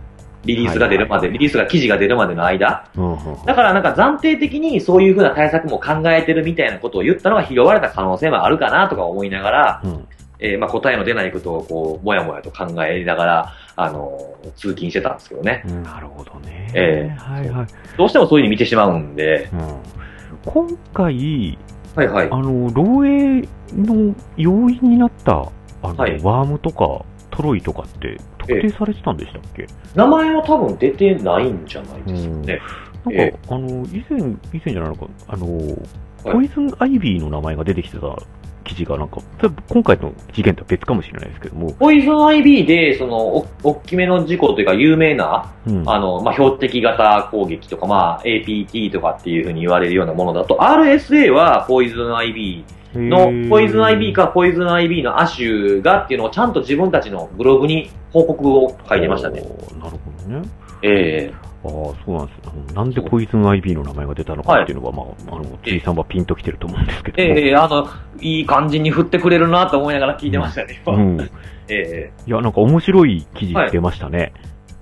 [0.44, 2.84] リリースが出るまで、はいはいはいリリースが記事が出るまでの間。
[2.96, 10.08] うんうんうんだからなんか暫定的にそういうふうな対策も考えてるみたいなことを言ったのが拾われた可能性もあるかなとか思いながら、うん
[10.42, 15.62] えーまあ答えの出ないことをこう、もやもやと考えながら、あのー通勤してたんですけどね。
[15.84, 16.70] なるほどね。
[16.74, 17.66] ええはいはい。
[17.98, 19.60] どうしてもそういうふうに見てしまうんで、うん
[20.46, 21.58] 今回、
[21.94, 22.28] はいはい。
[22.30, 25.32] あの、漏洩の要因になった、
[25.82, 32.60] あの、はいワームとかトロイとかって特定されてたんでしたっけ、名前は多分出てないんじゃないですかね。
[33.04, 34.20] なんか、えあの、以前、
[34.52, 36.32] 以前じゃないのか、あの、はい。
[36.32, 38.16] ポイズンアイビーの名前が出てきてた
[38.64, 39.20] 記事が、なんか、
[39.68, 45.88] 今回の事件とは別かもしれないですけども、ポイズン IB で、その、お、大きめの事故というか、有名な、うん。
[45.88, 59.40] あの、まあ、標的型攻撃とか、まあ、APT とかっていうふうに言われるようなものだと、RSA はポイズン IB の、ポイズン IB かポイズン IB の亜種がっていうのをちゃんと自分たちのブログに報告を書いてましたね。
[59.78, 59.98] なるほ
[60.28, 60.48] どね。
[60.82, 62.32] えああ、そうなんで
[62.68, 67.38] すなんでポイズン IB の名前が出たのかっていうのは、まあ、あの、ええ T さんはピンときてると思うんですけえども。
[67.40, 67.88] ええあの、
[68.20, 70.82] いい感じに振ってくれるなと思いながら聞いてましたね。
[70.86, 71.20] うん。
[71.68, 74.32] ええいや、なんか面白い記事出ましたね。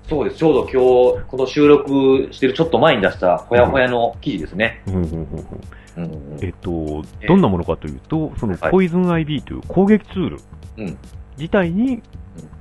[0.07, 0.37] そうです。
[0.37, 4.81] ちょうど今日、この収録してるちょっと前に出した、ほやほやの記事ですね。
[4.87, 5.25] うんうんうんうん
[6.03, 6.43] うんうん。
[6.43, 8.71] えっとえ、どんなものかというと、そのはい。
[8.71, 10.39] ポイズン IB という攻撃ツール
[10.77, 10.97] うん。
[11.37, 12.01] 自体に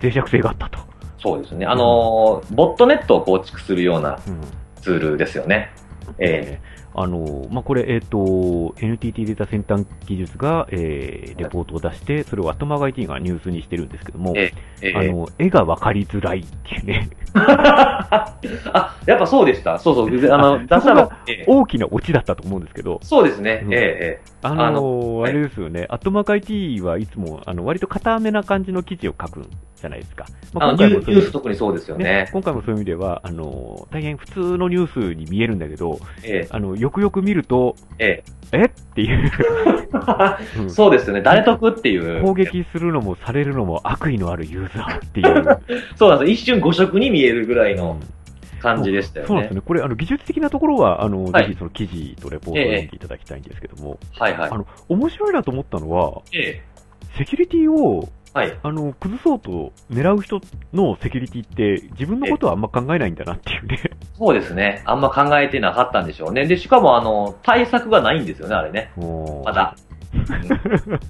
[0.03, 0.79] 脆弱性があったと。
[1.21, 1.67] そうですね。
[1.67, 4.41] あのーボットネットを構築するようなうん。
[4.81, 5.71] ツールですよね。
[6.19, 6.61] え
[7.01, 19.79] あの、まあ、これ、えっ、と、NTT データ先端技術が、えーレポートを出して、それをアトマガ IT がニュースにしてるんですけども、えええあの、絵が分かりづらいっていうね、 あ、やっぱそうでした。
[19.79, 20.09] そうそう。
[20.33, 23.63] あの、あ出したら、ええ大きなオチだったと思うんですけど、そうですね。
[23.65, 29.45] うんええええあのあのあれですよね、アトマガ IT はいつも、あの、割と固めな感じの記事を書く
[29.77, 30.27] じゃないですか。
[30.53, 32.29] まあのニューニュースそう特にそうですよねね。
[32.33, 38.23] 今回もそういう意味では、あの、大変普通のニュースに見えるんだけど、えあの、よくよく見ると、え
[38.53, 39.31] えっていう、
[40.57, 41.23] え うんそうですよね。
[41.23, 42.23] 誰得っていう。
[42.23, 45.59] 攻撃するのもされるのも悪意のあるユーザーっていう。
[45.97, 46.33] そうなんです。
[46.33, 48.18] 一瞬誤色に見えるぐらいのうん
[48.61, 49.29] 感じでしたよね。
[49.29, 49.61] そうなんですね。
[49.61, 54.59] これ、あの、技術的なところは、あの、はいぜひその記事とレポートを読んでいただきたいんですけども、はいはいあ。
[54.59, 56.79] の、面白いなと思ったのは、ええ
[57.17, 58.59] セキュリティをはい。
[58.63, 60.41] あの、崩そうと狙う人
[60.73, 63.81] のセキュリティって自分のことはあんま考えないんだなっていうね。
[64.17, 64.83] そうですね。
[64.85, 66.47] あんま考えてなかったんでしょうね。
[66.47, 68.93] で、しかもあの、対策がないんですよね、あれね。
[69.45, 69.75] まだ。
[70.15, 70.19] う
[70.95, 71.01] ん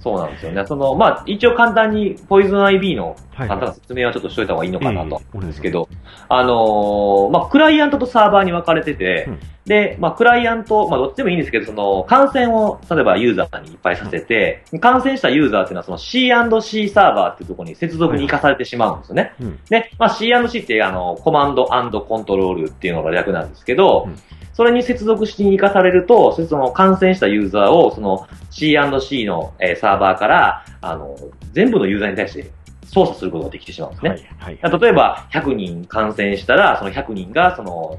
[0.00, 0.64] そうなんですよね。
[0.66, 5.06] その、まあ、一応簡単に、ポイズン IB のはい簡単な説明はちょっとしといた方がいいのかなと。
[5.06, 5.88] ええお願いしますですけど、
[6.28, 19.34] あのーまあ、クライアントとサーバーに分かれてて、うんで、まあ、クライアント、まあ、どっちでもいいんですけど、その、感染を、例えばユーザーにいっぱいさせて、感染したユーザーっていうのは、その C&C サーバーっていうところに接続に行かされてしまうんですよね。
[19.40, 24.16] うんで、まあ、C&C って、あの、コマンドコントロールっていうのが略なんですけど、うん
[24.58, 31.16] それに接続しに行かされると、その感染したユーザーを、その C&C の、えーサーバーから、あの、
[31.52, 32.50] 全部のユーザーに対して
[32.88, 34.10] 操作することができてしまうんですね。
[34.38, 34.80] はい、はい。
[34.80, 37.98] 例えば、100人感染したら、その100人が、その、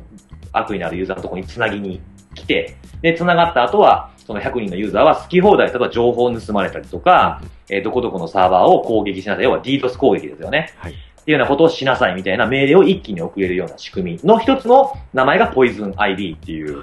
[0.53, 2.01] 悪意のあるユーザーのところにつなぎに
[2.35, 9.43] 来て、で、つながった後は、その100人のユーザーは好き放題、例えば情報を盗まれたりとか、えーどこどこのサーバーを攻撃しなさい。
[9.43, 10.73] 要は DDoS 攻撃ですよね。
[10.77, 10.91] はい。
[10.91, 16.81] っていうようなことをしなさいみたいな命令を一気に送れるような仕組みの一つの名前が Poison IB っていう。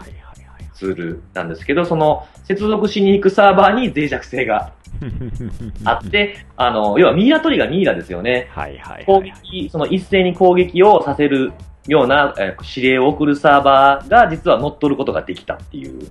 [0.77, 4.73] ツールなんですけど、その接続しに行くサーバーに脆弱性が
[5.85, 8.49] あって、あの、要はミイラ取りがミイラですよね。
[8.51, 9.33] はい、はい、攻はい。
[9.43, 11.53] 撃、その一斉に攻撃をさせる
[11.87, 16.09] ような、えー指令を送るサーバーが実は乗っ取ることができたっていう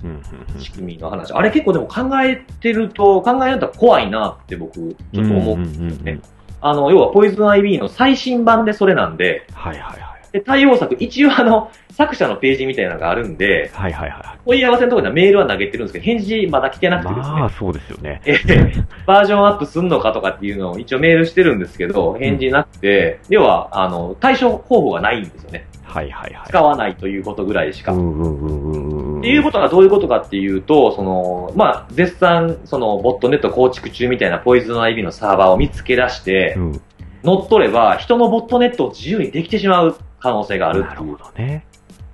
[0.57, 1.33] 仕組みの話。
[1.33, 5.57] あれ結構でも考えてると、考えると怖いなって僕、ちょっと思う。
[5.57, 6.19] んんんんね
[6.61, 10.14] あの、要はポイズン IB の最新版でそれなんで、はい、はい、はい。
[10.35, 17.15] で、対応策、一応あの、作者のページみたいなのがあるんで、はい、はい、は問い合わせのところにはメールは投げてるんですけど、返事まだ来てなくてい。
[17.15, 17.39] ですね。
[17.39, 18.21] まあ、そうですよね。
[18.27, 25.67] えーバージョンアップすんのかとかっていうのを一応メールしてるんですけど、返事なくて、要は、あの、対処方法がないんですよね。
[25.83, 26.47] はい、はい、はい。
[26.49, 27.93] 使わないということぐらいしか。
[27.93, 29.21] っうんうんうんうんうん。
[29.21, 36.81] ていうことがどういうことかっていうと、その、まあ、絶賛、その、ボットネット構築中みたいなポイズン IB のサーバーを見つけ出してう、ん。
[37.25, 41.05] 乗っ取れば、人のボットネットを自由にできてしまう可能性があるなるほ。
[41.17, 41.67] どね。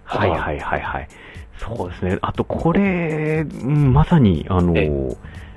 [0.03, 1.07] はいはいはいはい。
[1.57, 2.17] そうですね。
[2.21, 4.91] あと、これ、うんまさに、あの、え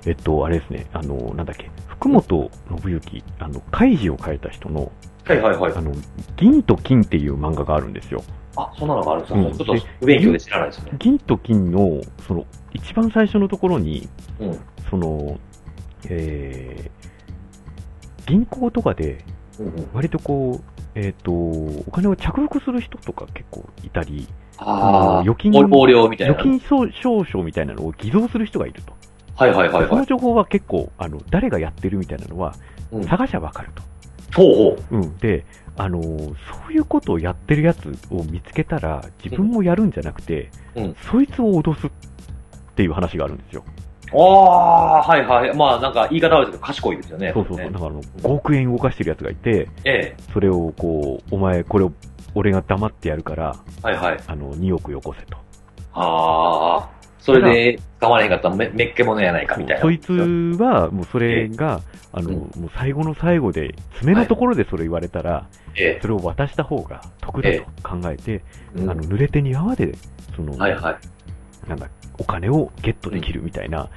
[0.06, 2.50] えっと、あれですね、あの、なんだっけ、福本
[2.82, 4.92] 信之、あの、怪事を書いた人の、
[5.24, 5.80] はいはいはいあ。
[5.80, 5.92] の、
[6.36, 8.22] 銀と金っていう漫画があるんですよ。
[8.56, 10.92] あ、そんなのがあるんですか、うんちょっと不勉強で知らないですね。
[10.98, 14.58] 銀と金の、その、一番最初のところに、うん。
[14.88, 15.40] その、
[16.08, 19.24] えー、銀行とかで、
[19.92, 24.28] 割とこう、えっ、と、お金を着服する人とか結構いたり、
[24.58, 26.34] ああ、預金横領みたいな。
[26.34, 28.92] 預金証証書みたいなのを偽造する人がいると。
[29.36, 29.88] はいはいはいはい。
[29.88, 32.54] その情報は結構、あの、誰がやってるみたいなのは、
[32.92, 33.82] うん探しゃわかると。
[34.36, 34.96] ほうほう。
[34.96, 35.18] うん。
[35.18, 35.44] で、
[35.76, 36.34] あのーそ
[36.68, 41.90] ういうことをやってるやつを見つけたら、自分もやるんじゃなくて、うんそいつを脅すっ
[42.76, 43.64] ていう話があるんですよ。
[44.14, 45.56] ああ、はいはい。
[45.56, 47.32] まあなんか言い方悪いですけど、賢いですよね。
[47.34, 47.66] そうそうそう。
[47.66, 50.16] ねだからあの、5億円動かしてるやつがいて、ええ。
[50.32, 51.92] それをこう、お前、これを、
[52.34, 54.20] 俺が黙ってやるから、はいはい。
[54.26, 55.36] あの、2億よこせと。
[55.94, 59.82] ああ、それで使われへんかったらめめっけものやないかみたいな。
[59.82, 61.80] そいつは、もうそれが、
[62.12, 65.46] あの、うんもう最後の最後で、爪のところでそれ言われたら、
[65.76, 68.42] えそれを渡した方が得だと考えて、え。
[68.76, 69.94] うんあの、濡れ手に泡で、
[70.36, 70.96] その、はいはい。
[71.68, 73.88] なんだ、お金をゲットできるみたいな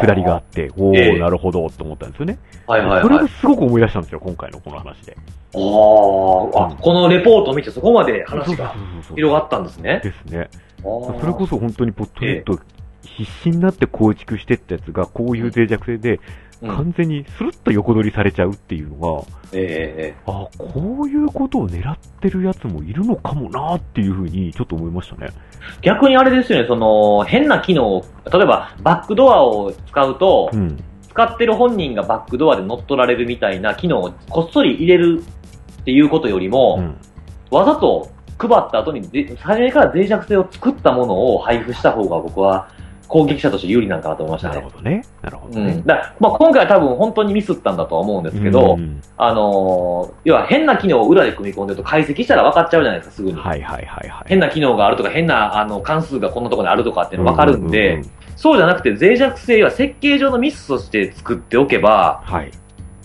[0.00, 2.38] くだりがあって、おー、ええなるほど、と思ったんですよね。
[2.66, 3.24] はいはいそれはい。
[3.24, 5.16] がすごく思い出したんですよ、今回のこの話で。
[5.54, 8.74] あーあ、このレポートを見てそこまで話が
[9.14, 10.00] 広がったんですね。
[10.02, 10.48] ですね。
[10.82, 12.58] それこそ本当にポットネット、
[13.02, 16.20] 必死になって構築してったやつが、こういう脆弱性で、うん
[16.68, 25.28] 完全にスルッと横取りされちゃうっていうのが、えええあこういうことを狙ってるやつもいるのかもなっていうふうにちょっと思いましたね。
[25.30, 30.82] え逆にあれですよね、その、変な機能、例えばバックドアを使うと、うん。
[31.08, 35.22] 使ってる本人がバックドアで乗っ取られるみたいな機能をこっそり入れる
[35.80, 36.96] っていうことよりも、うん。
[37.56, 42.68] わざと配った後にで、初めから脆弱性を作ったものを配布した方が僕は
[43.08, 44.76] 攻撃者として有利なんかなと思いましたねなるほ。
[44.78, 45.04] どね。
[45.22, 45.86] なるほどねうん。。
[45.86, 53.38] だまあ、今回は多分本当にミスったんだとは思うんですけど、うんあのー要は変な機能を裏で組み込んでると解析したら分かっちゃうじゃないですか、すぐに。
[53.38, 54.24] はいはいはいはい。
[54.26, 58.04] 変な機能があるとか、変なあの関数がこんなところにあるとかっていうの分かるんで、ううう
[58.36, 62.50] そうじゃなくて脆弱性は設計上のミスとして作っておけば、はい。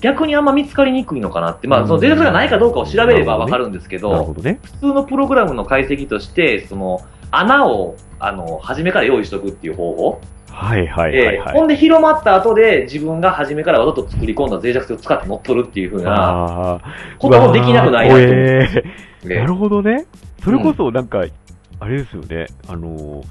[0.01, 4.59] 逆にあんま見つかりにくいのかなって、まあ、うんその脆弱性がないかどうかを調べれば分かるんですけど、なるほどね。
[4.63, 7.01] 普通のプログラムの解析として、その、
[7.31, 10.21] 穴を、あの、初めから用意しとくっていう方法。
[10.51, 11.53] はいはいはいではい。
[11.53, 16.81] ほんで広まった後で自分が初めからわざと作り込んだ脆弱性を使って乗っ取るっていう風なああ。
[17.17, 18.83] こともできなくないなとえ
[19.23, 20.05] ねなるほどね。
[20.43, 21.23] それこそなんか、
[21.79, 23.23] あれですよね、あの、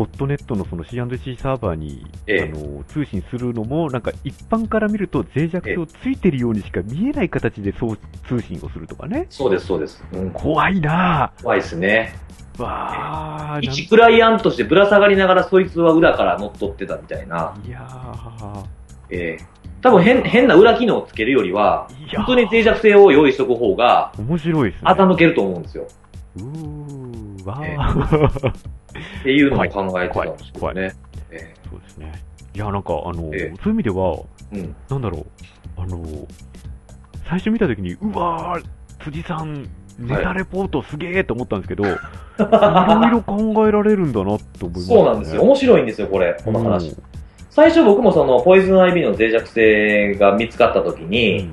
[0.00, 9.26] ボットネットのその C&C サーバーに、ええあの通信するのも、なんか一般から見ると脆弱性をついてるようにしか見えない形でそう通信をするとかね。
[9.28, 10.02] そうです、そうです。
[10.14, 12.14] うん、怖いな怖いですね。
[12.56, 12.62] ぁ。
[12.62, 17.54] わー一クライアントとしてぶら下がりながらそいつは裏から乗っ取ってたみたいな。
[17.66, 18.64] いやー。
[19.10, 24.90] ええ多分変、変な裏機能をつけるよりは、本当に脆弱性を用意しとく方が、面白いですね。
[24.90, 25.86] 欺けると思うんですよ。
[26.36, 28.50] うーわええー。
[28.50, 30.92] っていうのを考えてたんですけどね。
[31.30, 32.12] えそうですね。
[32.54, 34.18] いや、なんか、あの、ええそういう意味では、
[34.52, 34.76] えうん。
[34.88, 35.26] なんだろう、
[35.76, 36.04] あの、
[37.28, 38.64] 最初見たときに、うわー、
[39.04, 39.68] 辻さん、
[39.98, 44.96] ネタレポートすげーと思ったんですけど、いろいろ考えられるんだなと思います、ね。
[44.96, 45.42] そうなんですよ。
[45.42, 46.90] 面白いんですよ、これ、この話。
[46.90, 47.02] うん
[47.50, 51.50] 最初僕もその、ポイズン IB の脆弱性が見つかった時に、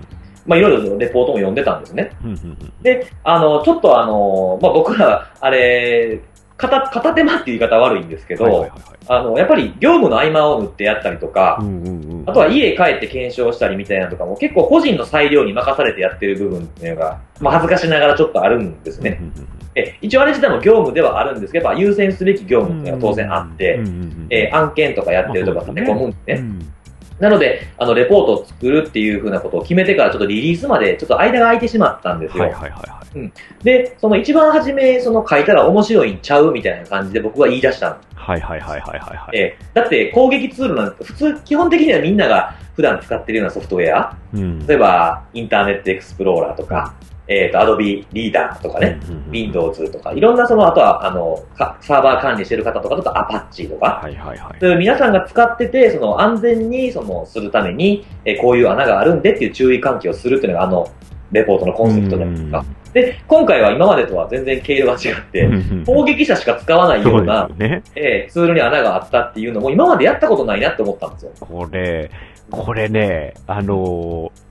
[0.48, 2.12] まあいろいろレポートも読んでたんですね。
[2.24, 6.22] うんうんうんで、あの、ちょっとあの、まあ僕ら、あれ、
[6.56, 19.18] 片、片手間っていう言い方は悪いんですけど、はいはいはいはいあの、やっぱり業務の合間を縫ってやったりとか、うんうんうんあとは家帰って検証したりみたいなのとかも結構個人の裁量に任されてやってる部分っていうのが、まあ恥ずかしながらちょっとあるんですね。
[19.22, 26.40] うんうんうんえ一応あれ自体も業務ではあるんですけど、優先すべき業務っていうのは当然あって、うんうんうんえー案件とかやってるとか立て込むんでね。
[26.40, 26.74] うん
[27.20, 32.44] なので、あの、レポートを作るっていうふうなことを決めてからちょっとリリースまでちょっと間が空いてしまったんですよ。
[32.44, 33.32] はいはいはいはい。
[33.64, 37.96] で、その一番初め、その書いたら面白いんちゃうみたいな感じで僕は言い出したの。
[38.16, 39.38] はいはいはいはいはいはい。
[39.38, 46.94] えーだって攻撃ツールなんて普通、基本的にはみんなが普段使ってるようなソフトウェア、うん例えばインターネットエクスプローラーとか、
[47.28, 54.58] えっ、と、Adobe リーダーとかね、うんうんうん Windows とか、いろんなその、あとは、あの、かサーバー管理してる方とかだと Apache とか、はいはいはい。
[54.60, 60.90] そういう皆さんが使ってて、その安全にそのするために、えーこういう穴があるんでっていう注意喚起をするっていうのがあの、
[61.32, 62.66] レポートのコンセプトじゃないですか。
[62.94, 67.84] で、今回は今までとは全然経路が違って、うん攻撃者しか使わないようなそうね。
[67.96, 71.32] えーツールに穴があったっていうのも今までやったことないなって思ったんですよ。
[71.40, 72.10] これ、
[72.50, 74.47] これね、あのー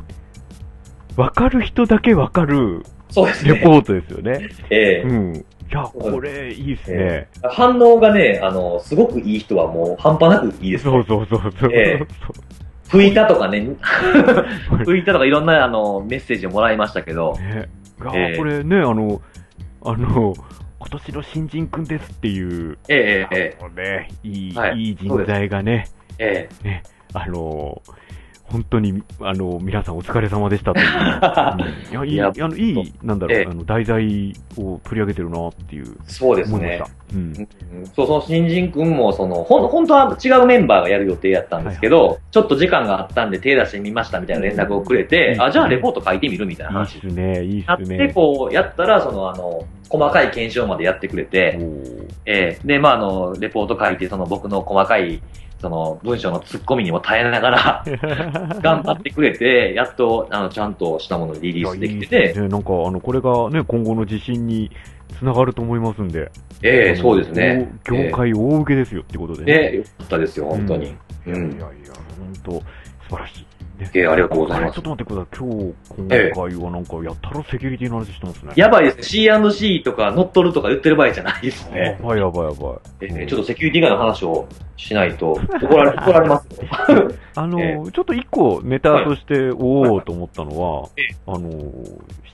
[1.16, 3.54] わかる人だけわかるそうですね。
[3.54, 4.48] レポートですよね。
[4.70, 5.36] えーうん。
[5.36, 7.28] いや、これ、いいですね。
[7.42, 11.70] 反応がね、あの、すごくいい人はもう半端なくいいです、そうそうそうそう。
[11.72, 12.06] ええ。
[12.88, 13.70] 拭いたとかね、
[14.84, 17.68] 拭いたとかいろんなあのメッセージをもらいましたけど、ね、
[18.14, 18.36] ええ。
[18.36, 19.20] これね、あの、
[19.84, 20.34] あの、
[20.78, 24.78] 今年の新人くんですっていう、えええあのね、いい、はい。
[24.78, 25.88] いい人材がね、
[26.18, 27.82] ええね、あの、
[28.50, 30.86] 本当に、あの、皆さんお疲れ様でしたという。
[31.96, 32.08] うん。
[32.08, 33.46] いや、いい、あの、いい、なんだろう、ええ。
[33.50, 36.80] あの、題材を取り上げてるなっていう、そうですね。
[37.12, 37.18] うん。
[37.18, 37.22] う
[37.82, 37.86] ん。
[37.86, 45.42] そう、その新人くんも、その、ほん、本当は違うメンバーがやる予定やったんですけど、ちょっと時間があったんで手出してみましたみたいな連絡をくれて、うん。
[45.42, 48.12] あ、じゃあレポート書いてみるみたいないいっ話すね、いいっすね。
[48.14, 51.58] こう、やったら、その、あの、細かい検証までやってくれて、
[52.24, 52.58] え。
[52.64, 55.20] で、まあ、あの、レポート書いて、その僕の細かい、
[55.60, 57.84] その、文章の突っ込みにも耐えながら、
[58.62, 64.70] 頑張ってくれて、やっと、あの、ちゃんとしたものをリリースできていやいいね、なんか、あの、これがね、今後の自信に
[65.18, 66.30] つながると思いますんで。
[66.62, 67.68] ええあのそうですね。
[67.84, 70.94] 業業界大受けですよってことでね、よかったですよ、本当に。
[71.26, 71.34] うん。
[71.34, 72.62] いやうんいや本当素
[73.10, 73.46] 晴らしい。
[73.78, 75.48] ねええありがとうございますあちょっと待ってください。
[75.48, 78.52] 今日、ええ今回はなんか、やたらセキュリティの話してますね。
[78.56, 79.02] やばいですね。
[79.02, 81.98] C&C とか乗っ取るとか言ってる場合じゃないですね。
[82.00, 82.78] やばいやばいやばい。
[83.02, 87.08] ええちょっとセキュリティ以外の話をしないと怒られ、 怒られますよ。
[87.34, 91.50] あの、 えちょっと一個ネタとしておおうと思ったのは、えあの、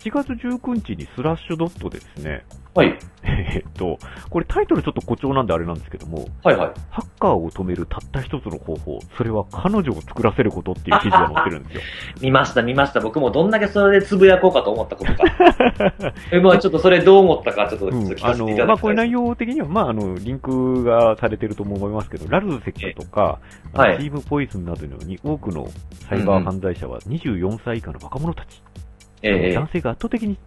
[0.01, 2.99] 7月19日にスラッシュドットでですね、はい。
[3.23, 3.99] えっと、
[4.31, 6.71] これタイトルちょっと誇張なんであれなんですけども、はいはい。
[6.91, 11.83] ハッカーを止めるたった一つの方法、それは彼女を作らせることっていう記事が載ってるんですよ。
[12.23, 13.01] 見ました、見ました。
[13.01, 16.15] 僕もどんだけそれでつぶやこうかと思ったことか。
[16.33, 23.39] えまあちょっとそれどう思ったか、ちょっとうん聞かあのせていただきたい、まあ、これ内容的には、まあ、あの、リンクがされてると思いますけど、ラルズセクトとか、
[23.75, 25.67] はいチームポイズンなどのように多くの
[26.09, 28.63] サイバー犯罪者は24歳以下の若者たち、
[29.23, 30.39] ええ男性が圧倒的に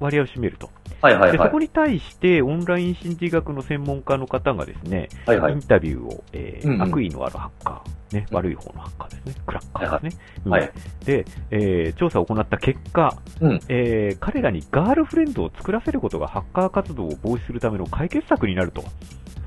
[0.00, 0.70] 割合を占めると。
[1.00, 1.58] はいはいはいでそこ。
[1.58, 5.60] に対して、オンライン心理学の専門家の方がですね、はいはいイン。
[5.60, 10.22] タビューを、えーうんうん悪意のあるハッカー、ね、うん悪い方のハッカーですね、クラッカーですね。
[10.44, 10.72] うんはい。
[11.04, 18.84] で、えー調査を行った結果、うんえー彼らにガールフレンドを作らせることがハッカー活動を防止するための解決策になると。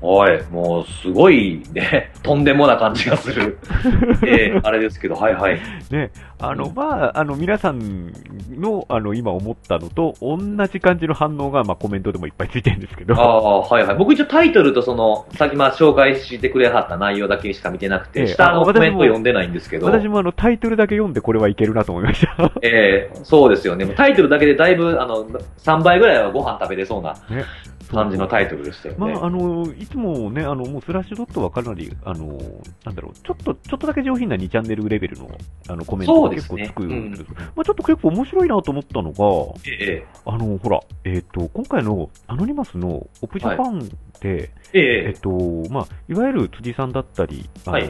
[0.02, 3.58] おい、もうすごいね、 とんでもな感じがする。
[4.26, 5.58] ええあれですけど、はいはい。
[5.90, 8.12] ね、あの、うんまあ、あの、皆さん
[8.58, 13.14] の、あの、今思ったのと、同じ感じの反応が、まあ、コメントでもいっぱいついてるんですけど。
[13.14, 13.96] ああ、はいはい。
[13.96, 22.52] 僕一応タイトルとその、さっきまあ紹介してくれはった内容だけしか見てなくて、ええ下のあコメント読んでないんですけど、私もあの、タイトルだけ読んでこれはいけるなと思いました。
[22.62, 23.86] ええそうですよね。
[23.96, 25.24] タイトルだけでだいぶ、あの、
[25.58, 27.44] 3倍ぐらいはご飯食べれそうなね
[27.88, 29.14] 感じのタイトルでしたよね。
[29.14, 32.38] まあ、あの、いつもね、あの、もうスラッシュドットはかなり、あの、
[32.84, 35.30] なんだろう、ちょっと、ちょっとだけ上品な2チャンネルレベルの、
[35.68, 43.88] あの、コメントが結構つくんですけど、まあ、ちょっと結構面白いなと思ったのが、ええ、あの、ほら、えっ、と、今回のアノニマスのオプジャパン
[44.26, 45.06] で、ええ。
[45.08, 45.30] っえ、と、
[45.70, 47.88] まあ、いわゆる辻さんだったり、あの、はい。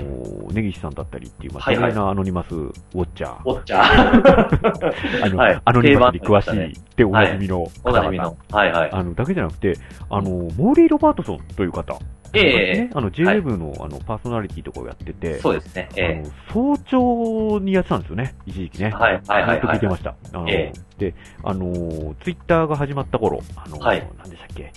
[0.52, 1.90] 根岸さんだったりっていう、まあ、はいはい。
[1.90, 2.72] 有名なアノニマスウォ
[3.02, 3.82] ッチャー、おっちゃん。
[5.24, 5.60] あの、はい。
[5.64, 8.34] アノニマスに詳しいっておなじみのお方々。
[8.52, 8.90] はいはい。
[8.92, 9.74] あの、だけじゃなくて、
[10.10, 11.98] あの、モーリー・ロバートソンという方、
[12.32, 12.78] ええ。
[12.80, 15.88] ね、あの、JWEB の、あの、パーソナリティとかをやってて、そうですね。
[15.96, 18.90] えあの、早朝にやってたんですよね、一時期ね。
[18.92, 18.96] え。
[18.96, 19.22] はい。
[19.26, 19.42] はい。
[19.42, 19.50] はい。
[19.52, 20.10] ずっとはい聞いてました。
[20.10, 20.46] あの、
[21.44, 24.06] あの、ツイッターが始まった頃、あの、はい。
[24.18, 24.72] 何でしたっけ、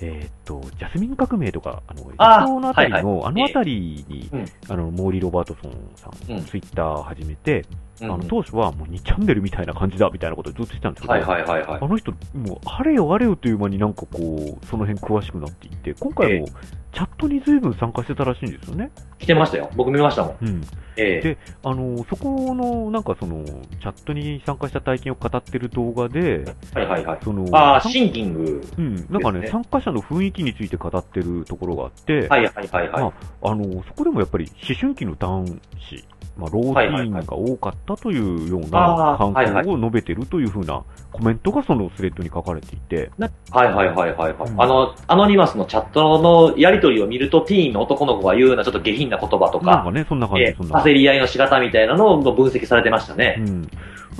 [0.00, 3.24] えーっと、ジャスミン革命とか、あの、あのあたりの、はいはい。
[3.24, 4.44] あのあたりに、うん。
[4.68, 6.44] あの、モーリー・ロバートソンさん、うん。
[6.44, 11.88] ツイッター始めて、うんあの、当初はもう2チャンネルみたいな感じだ、みたいなことをずっとしてたんですけど、はいはいはいはいあ。
[11.88, 16.46] の人、もう、あれよあれよという間になんかこう、その辺詳しくなっていって、今回も、
[16.92, 18.90] チャットに随分参加してたらしいんですよね。
[19.18, 19.70] 来てましたよ。
[19.76, 20.36] 僕見ましたもん。
[20.40, 20.62] うん。
[20.96, 21.20] ええ。
[21.20, 26.44] であの、そこの、なんかその、チャットに参加した体験を語ってる動画で、
[26.74, 27.18] はいはいはい。
[27.22, 28.62] その、あ thinking。
[28.78, 33.02] うん、なんかね参加者の雰囲気について語ってるところがあって、はいはいはいはい。
[33.02, 36.04] まあの、そこでもやっぱり思春期の男子、
[36.38, 43.10] まあ、ローティーンが多かったというような感想を述べてるというふうなコメントがそのスレッドに書かれていて、
[43.50, 44.50] はいはいはいはいはい。
[44.50, 53.36] うんあの、 Anonymous のチャットのやりとりを見ると、ティーンの男の子が言うようなちょっと下品な言葉とか、なんかね、そんな感じ、えー、煽り合いの仕方みたいなのを分析されてましたね。
[53.40, 53.62] うん。
[53.62, 53.70] なんか、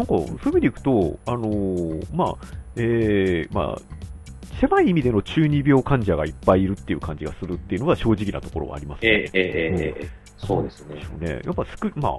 [0.06, 2.34] そういう意味でいくと、あのーまあ、
[2.74, 3.78] えー、まあ、
[4.60, 9.10] 狭い意味での中二病患者がいっぱいいるっていう感じがするっていうのが正直なところはありますね。
[9.10, 11.04] ええええええそうですね。
[11.18, 11.40] ね。
[11.44, 12.12] やっぱスク、まあ、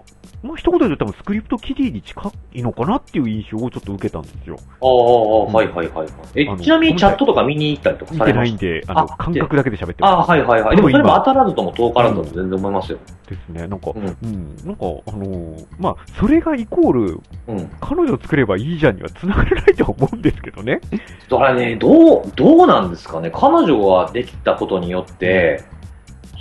[0.44, 4.58] まあ一言で言うと多分スクリプトキリに近いのかなっていう印象をちょっと受けたんですよ。
[4.82, 6.08] ああ、はいはいはいはい。
[6.36, 8.66] えちなみにチャットとか見に行ったりとか見てされました？
[8.66, 10.30] ないんで、あの、あ感覚だけで喋ってああ、ます。
[10.32, 10.76] はいはいはい。
[10.76, 12.98] でもそれも当たらずとも遠からずとも全然思いますよ。
[13.30, 13.68] ですね。
[13.68, 17.70] なんか、ううんん、なんか、あのーまあ、それがイコール、うん。
[17.80, 20.82] 彼女作ればいいじゃんには繋がらないとは思うんですけどね。
[21.30, 23.32] だからね、どう、どうなんですかね。
[23.34, 25.64] 彼女ができたことによって、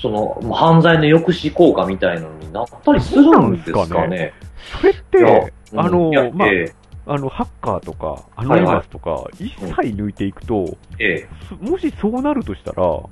[0.00, 4.32] その、まあ犯罪の抑止効果みたいなのになったりするんですかね。
[4.80, 6.72] それって、あのまあえ
[7.10, 11.26] あの、ハッカーとか、アノニマスとか、一切抜いていくと、え
[11.58, 13.10] もしそうなるとしたら、はい。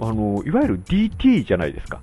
[0.00, 2.00] あの、いわゆる DT じゃないですか。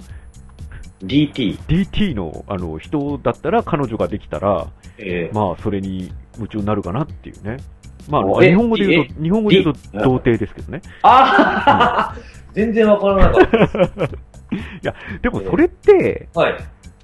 [1.02, 1.58] DT。
[1.62, 4.68] DT の、あの、人だったら、彼女ができたら、
[5.00, 7.58] ええまあ、それに夢中になるかなっていうね。
[8.08, 10.82] まあ日本語で言うと、日本語で言うと、童貞ですけどね。
[11.02, 12.16] ああ
[12.56, 14.08] 全然わからなかった。
[15.22, 16.56] でも、それって、はい。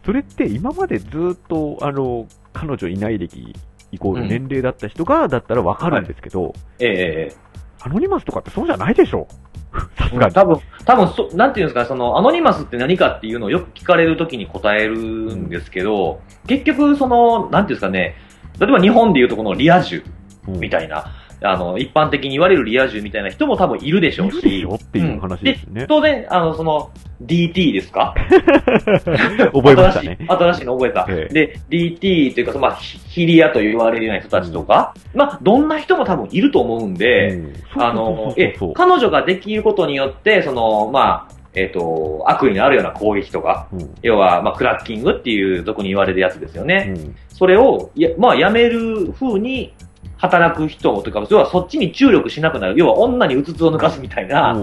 [0.06, 3.54] それって今までずっと、あの、彼女いない歴
[3.92, 4.30] イコールうん。
[4.30, 7.36] 年齢だった人が、だったらわかるんですけど、ええええ
[7.84, 9.28] アノニマスとかってそうじゃないでしょ？
[9.98, 10.34] さすがに。
[10.34, 18.16] 多分、多分そ、なんていうんですか、その、アノニマスって何かっていうのをよく聞かれるときに答えるんですけど、結局、その、なんていうんですかね、
[18.60, 20.04] 例えば日本でいうとこのリア充
[20.48, 21.06] うんみたいな、
[21.44, 24.60] あの、一般的に言われるリア充みたいな人も多分いるでしょうし。
[24.60, 25.82] いるっていう話ですよね。
[25.82, 25.88] うん。
[25.88, 26.92] 当然、あの、その、
[27.26, 28.14] DT ですか？
[29.54, 30.18] 覚えましたね。
[30.18, 31.06] 新しい新しいの覚えた。
[31.10, 31.34] ええ。
[31.34, 37.40] で、DT というか、まあ、ヒヒリアと言われるような人たちとか、まあ、どんな人も多分いると思うんで、
[37.76, 43.94] あのえ彼女ができることによって、その、まあ、えっ、と、悪意のあるような攻撃とか、うん。
[44.02, 46.94] 要は、まあ、クラッキングっていう俗に言われるやつですよね。
[46.96, 47.16] うん。
[47.30, 49.74] それを、やまあ、やめる風に
[50.22, 52.76] 働く人というか、要はそっちに注力しなくなる。
[52.78, 54.56] 要は女にうつつを抜かすみたいな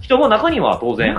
[0.00, 1.14] 人も中には当然。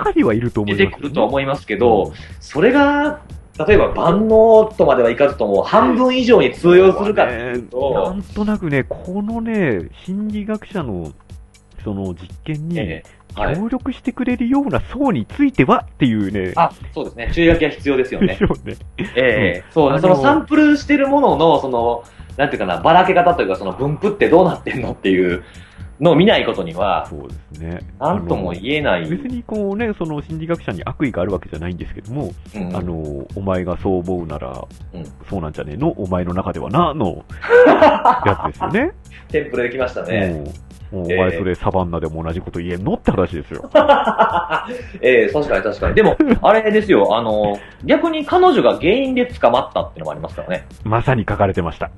[0.76, 3.20] 出てくるとは思いますけど、それが、
[3.66, 11.10] 例えば万能とまではいかずとも、半分以上に通用するかっていうなと、んとなくね、このね、心理学者の、
[11.82, 13.02] その実験に。
[13.36, 17.30] 協力してくれるような層についてはっていうね、あ、そうですね。
[17.34, 18.76] 注意書きは必要ですよねね。
[19.14, 22.02] ええそう、そのサンプルしてるものの、その、
[22.36, 25.42] なんていうかな、ばらけ方というか、その分布ってどうなってんのっていう
[26.00, 27.80] のを見ないことには、そうですね。
[27.98, 29.08] なんとも言えない。
[29.08, 34.48] 別にこうね、その心理学者に悪意があるわけじゃないんですけども、うんあの、お前がそう思うなら、
[34.92, 35.88] うんそうなんじゃねえの？
[35.92, 37.24] お前の中ではな、の
[38.26, 38.92] やつですよね。
[39.28, 40.44] テンプレできましたね。
[40.92, 43.68] お前それサバンナでも同じこと言えんのって話ですよ。
[45.00, 45.94] ええ確かに確かに。
[45.94, 50.66] でも、 あれですよ、あの、逆に彼女が原因で捕まったってのもありますからね。
[50.84, 51.90] まさに書かれてました。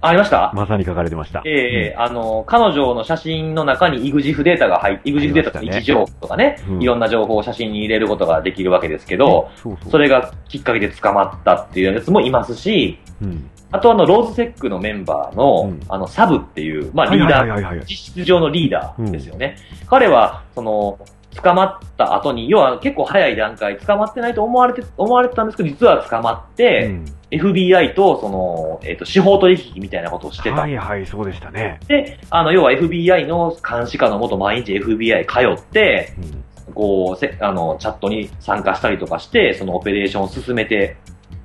[0.00, 0.52] ありました？
[0.54, 1.42] まさに書かれてました。
[1.44, 9.48] ええあの、彼女の写真の中に EXIF データが入って、EXIF データとかありましたね位置情報とかね、うんいろんな情報を写真に入れることができるわけですけど。
[9.90, 13.50] それがきっかけで捕まったっていうやつもいますし、うん。
[13.70, 17.80] あとあの、ローズセックのメンバーの、うんあの、サブっていう、まあリーダー。
[17.80, 19.56] 実質上のリーダーですよね。
[19.86, 20.98] 彼は、その、
[21.42, 30.56] 捕まった後に、要は結構早い段階、捕まってないと思われて、思われてたんですけど、実は捕まって、うん FBI と、その、えっ、と、司法取引みたいなことをしてた。
[30.56, 31.78] はいはい、そうでしたね。
[31.86, 36.74] で、あの、要は FBI の監視下のもと毎日 FBI 通って、うん。
[36.74, 40.96] こう、せあの、チャットに参加したりとかして、そのオペレーションを進めて、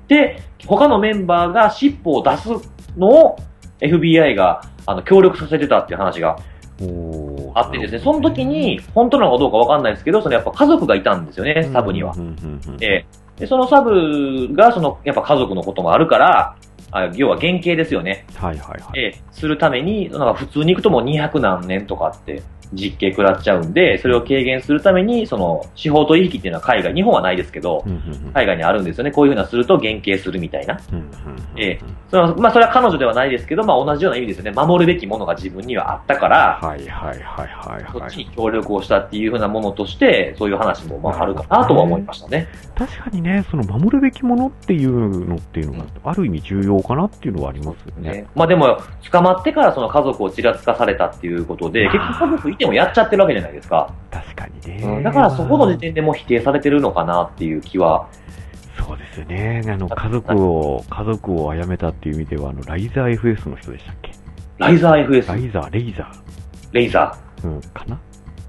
[0.08, 2.48] で、他のメンバーが尻尾を出す
[2.96, 3.36] のを
[3.80, 6.36] FBI が、あの、協力させてたっていう話が
[7.54, 12.14] あってですね、その時に、本当なのかどうかわかんないですけど、そのやっぱ家族がいたんですよね、サブには。
[13.36, 16.56] でそのサブが、その、やっぱ家族のこともあるから、
[16.92, 18.24] あ要は原型ですよね。
[18.36, 19.00] はいはいはい。
[19.00, 22.42] えするために、なんか普通に行くともう200何年とかって
[22.72, 27.84] 実刑食らっちゃうんで、それを軽減するために、その、司法取引っていうのは海外、日本はないですけど
[28.32, 29.10] 海外にあるんですよね。
[29.10, 30.78] こういうふうなすると減刑するみたいな。
[31.56, 31.80] ええ
[32.14, 34.52] そのまあ、それは彼女ではないですけど、まあ、同じような意味ですよね。
[34.52, 38.30] 守るべきものが自分にはあったから、はいはいはいはいはいこっちに。
[38.30, 42.46] 協力をしたっていうふうなものとして、そういう話もまああるかなとは思いましたね。
[42.76, 48.10] 確かにね、その守るべきものっていうのっていうのが、ある意味重要かなっていうのはありますよね。
[48.10, 48.78] ねまあでも、
[49.10, 53.92] 捕まってからその家族をちらつかされたっていうことで、まあ結局家族いてもやっちゃってるわけじゃないですか。
[54.10, 54.82] 確かにね。
[54.82, 58.08] うんだからそこの時点でもう否定されてるのかなっていう気は。
[58.78, 59.62] そうですよね。
[59.66, 64.10] あの、家族を、家族を殺めたっていう意味では、あの、ライザー FS の人でしたっけ？
[64.58, 66.12] ライザー FS、ライザー、レイザ
[66.72, 67.94] レイザー、うん、かな？
[67.94, 67.98] ー、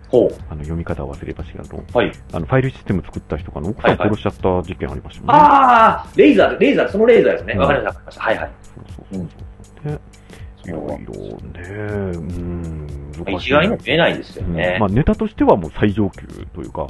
[0.09, 0.29] ほう。
[0.49, 2.11] あの、読み方を忘れましたけど、はい。
[2.33, 5.39] あの、ファイルシステム作った人が、あの奥さんはいはい殺しちゃった事件ありましたもんね。
[5.41, 7.53] ああ、レイザー、レイザー、そのレイザーですね。
[7.53, 8.21] うんわかりました、わかりました。
[8.23, 8.51] はいはい。
[8.61, 9.29] そうそうそう
[9.87, 9.91] そう。
[9.91, 9.99] で、いろいろ
[10.65, 11.69] ね、
[12.13, 12.87] うん、
[13.25, 14.77] 難しい一概にも言えないですようんね。
[14.79, 16.87] まあ、ネタとしてはもう最上級というか、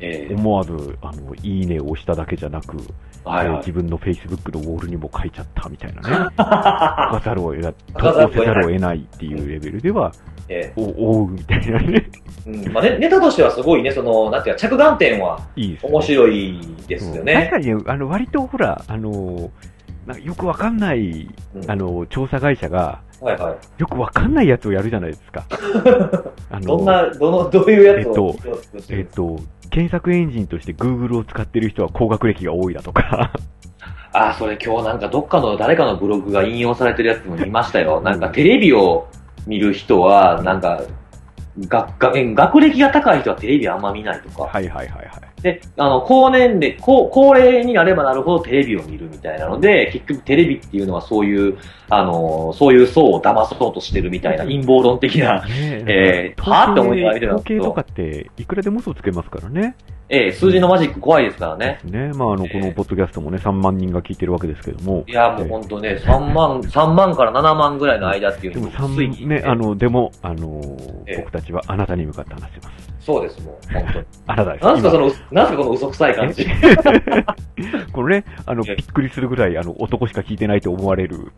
[0.00, 2.76] ええ思わず、あの、いいねを押しただけじゃなく、
[3.24, 3.72] はいはいえー自。
[3.72, 6.08] 分の Facebook のウォールにも書いちゃったみたいなね。
[6.36, 10.12] 書かざるを得ない、投稿せざるを得ないっていうレベルでは、
[10.48, 12.06] えお、おうみたいなね。
[12.46, 15.78] えうんまあね、ネタとしてはすごいね、その、なんていうか、着眼点はいいね。
[15.82, 17.50] 面白いですようんね確。
[17.50, 19.50] かに、あの、割とほら、あの、
[20.06, 23.80] なんかよくわかんない、うんあの、調査会社が、はいはい。
[23.80, 25.44] よくわかんないやつをやるじゃないですか。
[26.50, 28.36] あのどんな、どの、どういうやつを
[28.90, 29.38] えっと、
[29.70, 33.32] 検索エンジンとして Google を使ってる人は高学歴が多いだとか。
[34.12, 38.00] ああ、それ今日なんかどっかの誰かのブログが引用されてるやつも見ましたよ。
[38.00, 39.08] なんかテレビを
[39.46, 40.82] 見る人は、なんか、
[41.58, 44.42] 学学歴が高い人はテレビあんま見ないとか。
[44.44, 45.23] はいはいはいはい。
[45.44, 51.58] で、あの、高年齢、高、高齢になればなるほどテレビを見るみたいなので、結局テレビっていうのはそういう、
[51.90, 59.76] あの、そういう層を騙そうとしてるみたいな陰謀論的な、ねえーはぁって思いながら見てたんですけど統計とかって、いくらでも嘘つけますからね。
[60.10, 61.80] ええ数字のマジック怖いですからね。
[61.84, 62.12] ね。
[62.14, 65.02] まあ、あの、このポッドキャストもね、3万人が聞いてるわけですけども。
[65.06, 70.60] いや、もう本当ね、3万、 3万から7万ぐらいの間っていうでものを推3、ね、あの、でも、あの
[71.06, 72.94] ええ僕たちはあなたに向かって話してます。
[73.00, 74.06] そうです、もう、本当に。
[74.26, 74.64] あなたです。
[74.64, 76.46] なんすか、そ今の、なんすか、この嘘くさい感じ。
[77.92, 81.32] これね、あの、ええびっくりするぐらい、あの、男しか聞いてないと思われる、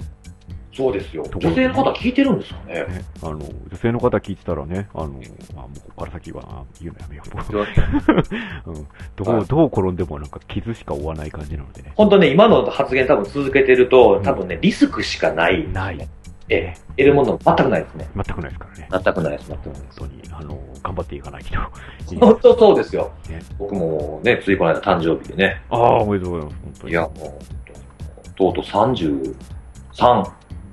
[0.76, 1.24] そうですよ。
[1.34, 2.74] 女性の方聞いてるんですかね。
[2.74, 7.30] ね、あの、女性の方聞いてたらね、あの、あ、もうここから先は、あ言うのやめよう。
[8.70, 8.74] うん。
[9.16, 11.92] どう、はいどう転んでもなんか傷しか負わない感じなのでね。
[11.96, 15.66] 本当ね、今の発言多分続けてると、多分ね、リスクしかない。
[15.72, 16.08] ない。
[16.48, 18.08] ええ、得るもの全くないですね。
[18.14, 18.88] 全くないですからね。
[18.90, 20.00] 全くないです、全くないです。
[20.00, 21.58] 本当に、あの、頑張っていかないと。
[22.20, 23.40] 本当そうですよね。
[23.58, 25.62] 僕もね、ついこの間誕生日でね。
[25.70, 26.56] ああ、おめでとうございます。
[26.62, 26.92] 本当に。
[26.92, 29.34] いや、もう、とうとう33。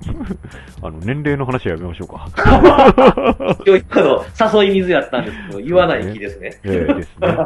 [0.82, 2.28] あの、年齢の話はやめましょうか。
[3.66, 6.60] 今日今の誘い水やったんですけど、言わない気ですね。
[6.64, 7.38] ええですね。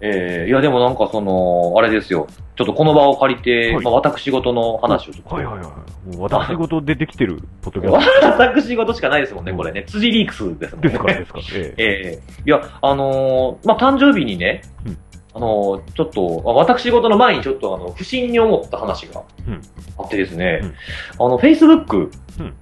[0.00, 2.26] えええいやでもなんかその、あれですよ。
[2.56, 5.40] ちょっとこの場を借りて、はいまあ私事の話をちょっと。
[5.40, 5.72] えはいはいは
[6.12, 6.16] い。
[6.16, 9.84] もう私事でできてるポッドキャス 私事しかないですもんね、これね。
[9.86, 10.90] 辻リークスですもんね。
[10.90, 11.44] トですからですから。
[11.56, 14.98] ええええいや、あのーまあ、誕生日にね、うん
[15.36, 19.62] あのーちょっと、まあ私事の前にちょっとあの、不審に思った話がうん
[19.98, 22.54] あってですね、うんあの、Facebook、うん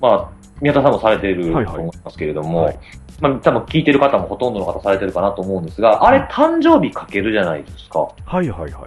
[0.00, 0.28] まあ、
[0.60, 2.78] 宮田さんもされてるとはいはい思いますけれども、はい
[3.20, 8.00] まあ、多分聞いてる方もほとんどの方されてるかなと思うんですが、あれ誕生日かけるじゃないですか。
[8.00, 8.80] はいはいはいは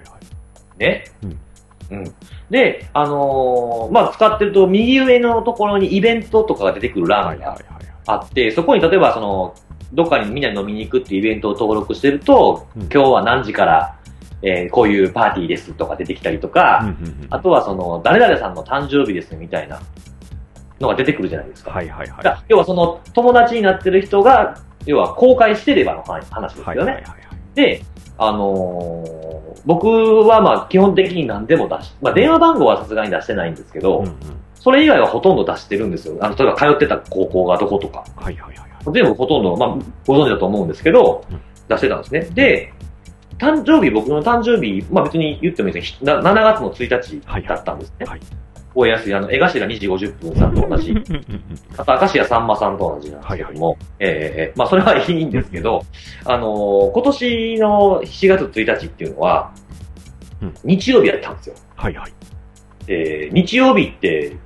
[0.77, 0.79] い。
[0.79, 1.05] ね？
[1.23, 1.39] うん。
[1.89, 2.13] うん。
[2.49, 7.57] で、あのーまあ、使ってると右上のところにイベントとかが出てくる欄が。
[8.09, 9.53] あって、そこに例えばその、
[9.93, 13.99] どっかにみんなで飲みに行くっていうイベントを登録してると、うん今日は何時から、
[14.41, 19.81] えーこういうパーティーですとか出てきたりとか、うんうんうんあとはその、誰々さんの誕生日ですみたいな
[20.79, 21.71] のが出てくるじゃないですか。
[21.71, 22.43] はいはいはい。
[22.47, 26.73] 要はその、友達になってる人が、要は公開してればの話話ですよね。
[26.73, 27.55] はいはいはいはい。
[27.55, 27.83] で、
[28.17, 29.27] あのー
[29.67, 34.15] 僕はまあ基本的に何でも出し、まあ電話番号はさすがに出してないんですけど、うんうん。
[34.55, 36.17] それ以外はほとんど出してるんですよ。
[36.21, 38.05] あの、例えば通ってた高校がどことか。
[38.15, 38.93] はいはいはいはい。
[38.93, 42.21] 全部ほとんど、まあ、ご存知だと思うんですけどうん、出してたんですね。
[42.33, 42.73] で、
[43.37, 48.05] 誕生日、僕の誕生日、まあ別に言ってもいいですけど、な7月の1日だったんですね。
[48.05, 48.21] はい
[48.77, 50.93] 覚えやすい、あの、江頭2時50分さんと同じ
[51.77, 55.81] あと、明石家さんまさんと同じなんですけども、ええええまあそれはいいんですけど、
[56.25, 59.51] あのー今年の7月1日っていうのは
[60.39, 61.55] うん、日曜日やったんですよ。
[61.75, 62.13] はいはい。
[62.87, 64.37] えー日曜日って、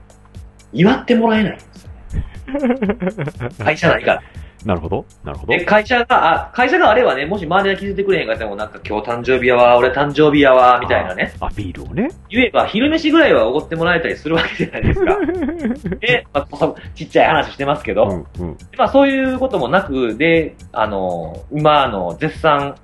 [0.72, 3.46] 祝ってもらえないんですよね。
[3.60, 4.24] 会社ないから。
[4.66, 5.06] なるほど。
[5.24, 5.54] なるほど。
[5.54, 11.34] で、会社が、あ、会社があればね、もし周りが気づいてくれへんかったらも、なんか今日誕生日やわ、俺誕生日やわ、みたいなね。
[11.40, 12.10] アピールをね。
[12.30, 15.18] 言えば、昼飯ぐらいはおごってもらえたりするわけじゃないですか。
[16.00, 18.58] で、まあ、ちっちゃい話してますけど、うんうん。
[18.78, 22.76] まあそういうこともなく、で、あの、今、あの、絶賛、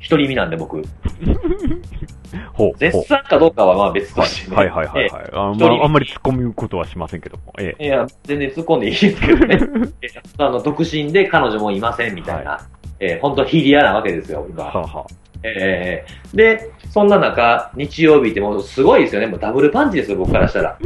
[0.00, 0.82] 一人身なんで僕、
[2.52, 2.78] ほう。
[2.78, 4.56] 絶賛かどうかはまあ別としてね。
[4.56, 5.30] はいはいはいえはい。
[5.32, 7.52] あまあ、あんまり突っ込むことはしませんけども。
[7.58, 7.84] ええ。
[7.86, 9.58] いや、全然突っ込んでいいですけどね。
[10.02, 12.60] えあの、独身で彼女もいませんみたいな。
[12.98, 14.64] えー、本当ヒリアなわけですよ、今。
[14.64, 15.06] はあは
[15.42, 19.26] えー、で、そんな中、日曜日ってもうすごいですよね。
[19.26, 20.78] もうダブルパンチですよ、僕からしたら。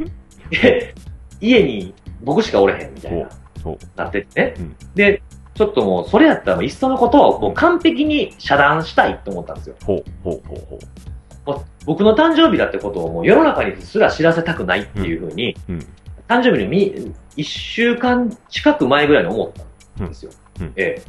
[0.50, 0.94] で、
[1.40, 3.28] 家に僕しかおれへんみたいな、
[3.62, 3.78] そう。
[3.96, 4.54] なっててね。
[4.58, 5.22] うんで、
[5.54, 9.76] ちょっともう、それやったら、いっそのことをもう完璧に遮断したいと思ったんですよ。
[9.84, 10.78] ほうほうほうほ
[11.44, 15.72] もう僕の誕生日だってことをもう世の中にすら知らせたくないっていうふうに、う。
[15.72, 15.78] うん。
[16.28, 19.52] 誕生日のみ一週間近く前ぐらいに思っ
[19.98, 20.30] たんですよ。
[20.60, 21.02] うんうんええ。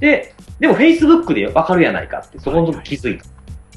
[0.00, 3.24] で、でも Facebook でわかるやないかって、そこの時気づいた。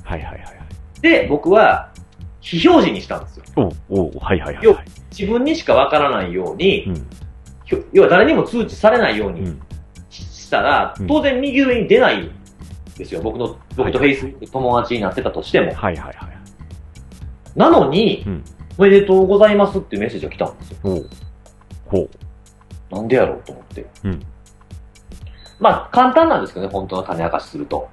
[0.04, 1.02] はいはいはいはい。
[1.02, 1.92] で、僕は、
[2.40, 3.44] 非表示にしたんですよ。
[3.56, 4.86] おうおうはいはいはいよはい。
[5.12, 6.92] 自分にしかわからないように、
[7.92, 9.62] 要は誰にも通知されないようにうん。
[10.10, 12.32] ししたらうん、当然右上に出ないん
[12.98, 13.22] ですよ。
[13.22, 15.74] 僕の、僕と Facebook 友達になってたとしても。
[15.74, 16.38] はいはいはい。
[17.56, 18.44] なのに、うん。
[18.78, 20.78] おめでとうございますっていうメッセージが来たんですよ。
[20.84, 21.10] ほう。
[21.88, 21.98] ほ
[22.92, 22.96] う。
[22.96, 23.86] なんでやろうと思って。
[24.04, 24.24] うん。
[25.60, 27.90] まあ、簡単なんですけどね、本当の種明かしすると。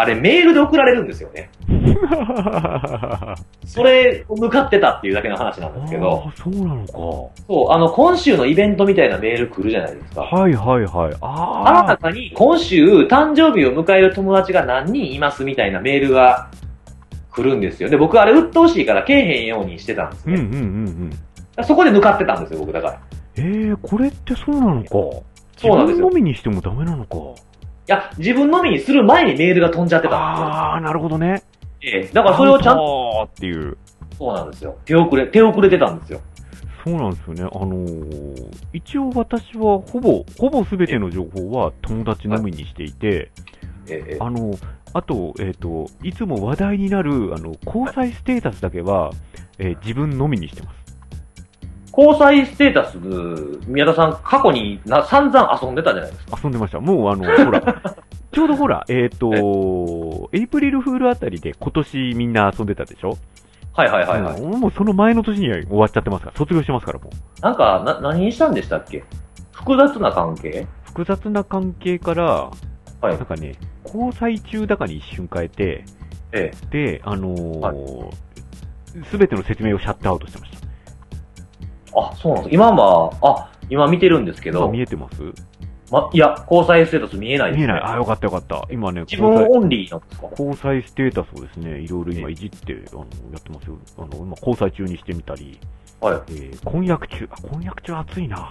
[0.00, 1.50] あれ、メールで送られるんですよね。
[3.66, 10.22] それ、向かってたっていうだけの話なんですけど、そうなのそう、あの、今週のイベントみたいなメール来るじゃないですか。
[10.22, 10.36] か。
[10.36, 11.16] はいはいはい。
[11.20, 11.82] あああ。
[11.88, 16.48] なたに今週誕生日を迎える友達が何人いますみたいなメールが
[17.32, 17.88] 来るんですよ。
[17.88, 20.34] で、僕あれ鬱陶しいからけえへんようにしてたんですね。
[20.34, 21.12] うんうんうん
[21.58, 21.64] うん。
[21.64, 22.92] そこで向かってたんですよ、僕だから。
[22.94, 22.96] い
[23.38, 24.88] ええこれってそうなのか。
[25.56, 27.16] そうなんですよのみにしてもダメなのか。
[27.88, 31.42] や、自分のみにする前にメールが飛んじゃってたんああ、なるほどね。
[31.80, 33.30] ええだからそれをちゃんと、と。
[33.32, 33.76] っていう。
[34.16, 34.76] そうなんですよ。
[34.84, 36.20] 手遅れ、手遅れてたんですよ。
[36.84, 37.42] そうなんですよね。
[37.42, 43.30] あのー一応私はほぼ、ほぼすべての情報は友達のみにしていて、
[43.88, 44.54] ええあの、
[44.92, 49.10] あと、えっ、と、いつも話題になる、あの、交際ステータスだけは、
[49.58, 50.77] えー自分のみにしてます。
[51.98, 52.96] 交際ステータス、
[53.66, 56.38] 宮田さん、過去にな散々遊んでたじゃないですか。
[56.40, 56.78] 遊んでました。
[56.78, 57.60] もうあの、 ほら、
[58.30, 63.16] ちょうどほら、えっ、と、エイプリルフールあたりで今年みんな遊んでたでしょ？
[63.72, 64.40] はいはいはいはい。
[64.40, 67.40] うんもうその前の年には終わっちゃってますから、卒業してますからもう。
[67.42, 69.02] なんか、な、何にしたんでしたっけ？
[69.50, 70.66] 複雑な関係？
[70.84, 72.50] 複雑な関係から、は
[73.04, 75.84] いなんかね、交際中だかに一瞬変えて、
[76.30, 76.66] ええ。
[76.70, 78.10] で、あのー
[79.10, 80.57] すべての説明をシャットアウトしてました。
[81.94, 82.54] あ、そうなんです。
[82.54, 85.22] 今は、あ、今見てるんですけど今見、えてます？
[85.90, 87.66] ま、いや、交際ステータス見えないです、ね。
[87.66, 87.82] 見えない。
[87.94, 88.66] あ、よかったよかった。
[88.70, 90.28] 今ね、自分オンリーなんですか？
[90.30, 93.00] 交際ステータスをですね、いろいろ今いじって、あの、
[93.32, 93.78] やってますよ。
[93.96, 95.58] あの、今交際中にしてみたり、
[96.00, 96.14] はい。
[96.28, 98.50] えー婚約中、あ、婚約中暑いな。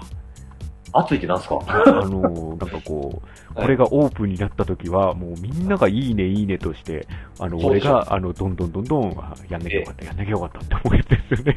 [1.00, 1.60] 暑いってなんですか？
[1.68, 3.22] あの、なんかこ
[3.52, 7.08] う、これがオープンになった時は、もうみんながいいね、いいねとして、
[7.40, 11.56] あの、俺が、あの、どんどんどんどん、あやんなきゃよかった、やんなきゃよかったって思うやつですよね。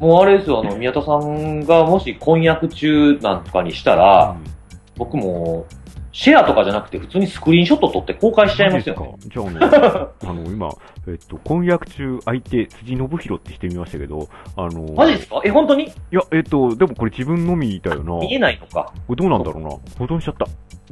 [0.00, 4.36] もうあれですよ、あの、宮田さんがもし婚約中なんとかにしたら、
[4.96, 5.66] 僕も、
[6.12, 9.16] シェアとかじゃなくて普通にスクリーンショット撮って公開しちゃいますよ、ね。
[9.28, 9.46] じゃあ、
[10.20, 10.70] あの、あの、今、
[11.08, 15.40] えっと、婚約中相手、辻信弘ってしてみましたけど、あの、マジですか？
[15.44, 15.84] え、本当に？
[15.84, 18.18] いや、えっと、でもこれ自分のみだよな。
[18.20, 18.92] 見えないのか。
[19.06, 19.70] これどうなんだろうな。
[19.70, 20.46] 保存しちゃった。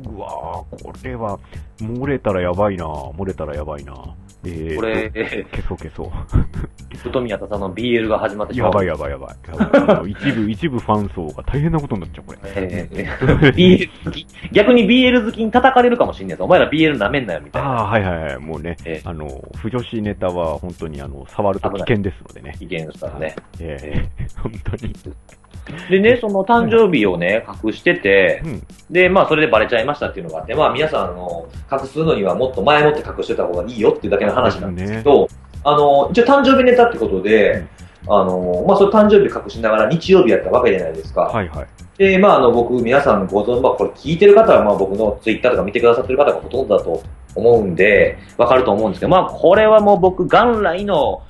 [0.08, 1.38] うわー、これは、
[1.82, 3.94] 漏れたらやばいな漏れたらやばいな
[4.42, 6.10] えーと、これ、え消そう消そう。
[6.96, 8.70] 太宮さんの BL が始まってしまう。
[8.70, 9.36] やばいやばいやばい。
[9.86, 12.38] やばい一部、一部ファン層が大変なことになっちゃう、これ。
[12.44, 13.90] えー BL。
[14.52, 16.42] 逆に BL 好きに叩かれるかもしんないです。
[16.42, 17.68] お前ら BL 舐めんなよ、みたいな。
[17.68, 18.38] ああ、はいはいはい。
[18.38, 22.56] もうねえ、あの、不女子ネタは本当にあの、触ると危険ですのでね。
[22.60, 23.36] 意見したらね。
[23.58, 24.94] ええ本当に。
[25.88, 28.62] でね、その誕生日をね、隠してて、うん。
[28.90, 35.28] で、まあ、それでバレちゃいましたっていうのがあって、まあ、皆さん、あの、隠すのにはもっと前もって隠してた方がいいよっていうだけの話なんですけど、
[35.64, 37.64] あの、一応誕生日ネタってことで、
[38.06, 41.22] あの、まあ、それ誕生日隠しながら日曜日やったわけじゃないですか。
[41.22, 41.66] はいはい。
[42.00, 47.02] で、まあ、あの、僕、皆さんご存知、まあ、これ聞いてる方は、まあ、僕のツイッターとか見てくださってる方がほとんどだと
[47.34, 51.20] 思うんで、わかると思うんですけど、まあ、これはもう僕、元来の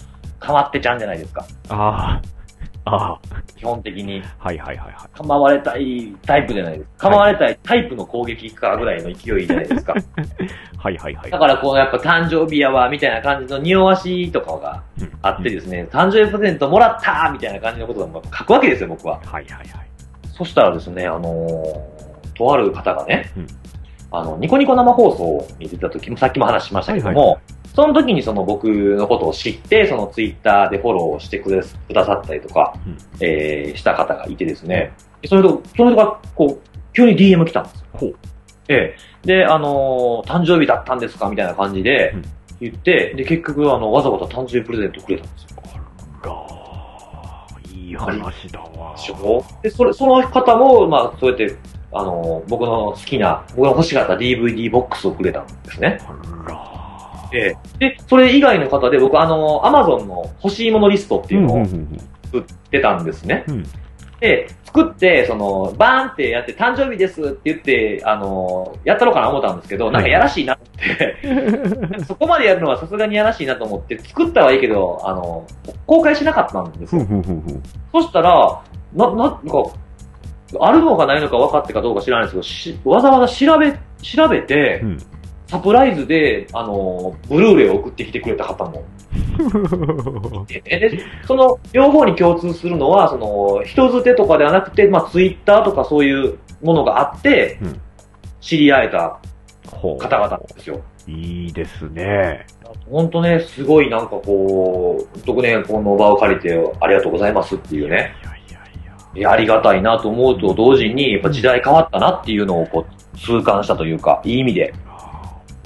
[0.40, 1.44] 変わってちゃうんじゃないですか。
[1.70, 2.20] あ
[2.84, 3.20] あ、ああ、
[3.56, 4.22] 基本的に。
[4.38, 5.18] はいはいはいはい。
[5.18, 7.08] 構われたいタイプじゃないですか。
[7.10, 9.94] 構われたいタイプの攻撃かぐらいの勢いじゃないですか。
[10.78, 11.36] はいはいはいだ。
[11.36, 14.80] からこうやっぱ誕生日やわ、みたいな感じの匂わしとかが
[15.22, 19.18] あってですね、誕生日プレゼントもらったみたいな感じのことを書くわけですよ、僕は。
[19.26, 19.89] はいはいはい。
[20.40, 23.46] そしたらですね、あのーとある方がね、うん。
[24.10, 27.38] あの、ニコニコ生放送に出た時も、さっきも話しましたけども、はいはい
[27.72, 31.50] その時にその僕のことを知って、そのツイッターでフォローしてく
[31.94, 32.98] ださったりとか、うん。
[33.20, 34.92] えーした方がいてですね、
[35.26, 37.78] それと、その人が、こう、急に DM 来たんですよ。
[37.92, 38.16] ほう。
[38.68, 39.26] ええ。
[39.26, 41.28] で、あのー誕生日だったんですか？
[41.30, 42.24] みたいな感じでうん。
[42.60, 45.59] 言って、で、結局、あの、わざわざ誕生日プレゼントくれたんですよ。
[47.96, 48.94] 話だわ。
[48.96, 51.56] でしょで、それ、その方も、まあ、そうやって、
[51.92, 55.98] あのー僕の好きな、僕が欲しかった DVD ボックスをくれたんですね。
[56.06, 56.70] あら。
[57.32, 63.44] ええで、それ以外の方で僕、あのー、アマゾンの欲しいものリストっていうのをうんうんうん作ってたんですね。
[63.48, 63.66] うん
[64.20, 71.16] で、作って、その、バーンってやって、誕生日ですって言って、あのーやったろうかな思ったんですけど、なんかやらしいなって、
[72.06, 77.06] そこまでやるのはさすがにやらしいなと思って、作ったはいいけど、あのー公開しなかったんですよ。
[77.92, 78.60] そしたら、
[78.94, 79.40] な、な、なんか、
[80.60, 84.98] あるのかないのか分かってかどうか知らないですけど、しわざわざ調べ、調べてう、ん。
[85.46, 88.84] サプライズで、あのーブルーレイを送ってきてくれた方も
[90.46, 97.80] でで、その両方に共通するのは、その、人づてとかではなくて、まあ、ツイッターとかそういうものがあってうん、
[98.40, 99.18] 知り合えた
[99.66, 100.80] 方々なんですよ。
[101.06, 102.46] いいですね。
[102.88, 108.58] 本当ね、すごいなんかこう、特ね、この場を借りてありがとうございますっていうね、いやいや
[109.14, 109.32] いや。
[109.32, 114.72] ありがたいなと思うと同時に、やっぱ時代変わったなっていうのをこう、痛感したというか、いい意味で、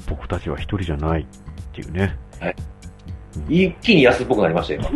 [0.08, 1.26] 僕たちは一人じゃないっ
[1.74, 2.16] ていうね。
[2.40, 2.73] はいうん
[3.48, 4.82] 一気に安っぽくなりましたよ。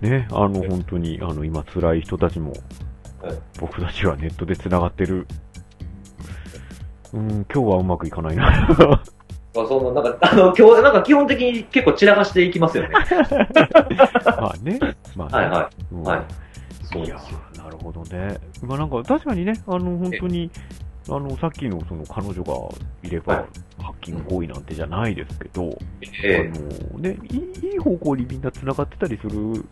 [0.00, 2.52] ね、あの、本当に、あの、今辛い人たちも
[3.22, 5.26] はい、僕たちはネットで繋がってる。
[7.12, 8.66] うん、今日はうまくいかないな。
[9.54, 12.90] まあそのなんか、あの、今日、なんか基本的に結構散らかしていきますよね。
[14.24, 14.78] まあね。
[15.16, 15.46] まあね。
[15.46, 16.22] はいはうんはい
[16.84, 17.40] そうですよ。
[17.54, 18.38] ーなるほどね。
[18.62, 20.50] まあなんか、確かにね、あの、本当に、
[21.08, 22.54] あの、さっきのその彼女が
[23.02, 23.46] いれば、はい。
[23.82, 25.78] ハッキング行為なんてじゃないですけど、
[26.24, 26.58] えあ
[26.94, 29.64] の、ね、いいいい方向にみんな繋がってたりする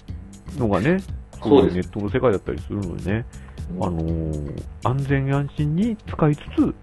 [0.59, 0.99] のがね、
[1.43, 1.75] そうです。
[1.75, 6.75] ネットの世界だったりするのでね、えあのー安全安心に使いつつ、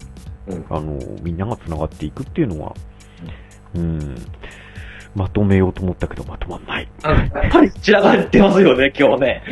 [0.48, 0.66] うん。
[0.68, 2.74] あのーみんなが繋がっていくっていうのは、
[3.74, 3.98] うん、
[5.14, 6.88] まとめようと思ったけどまとまんない。
[7.02, 9.42] やっぱり散らかってますよね、今日ね。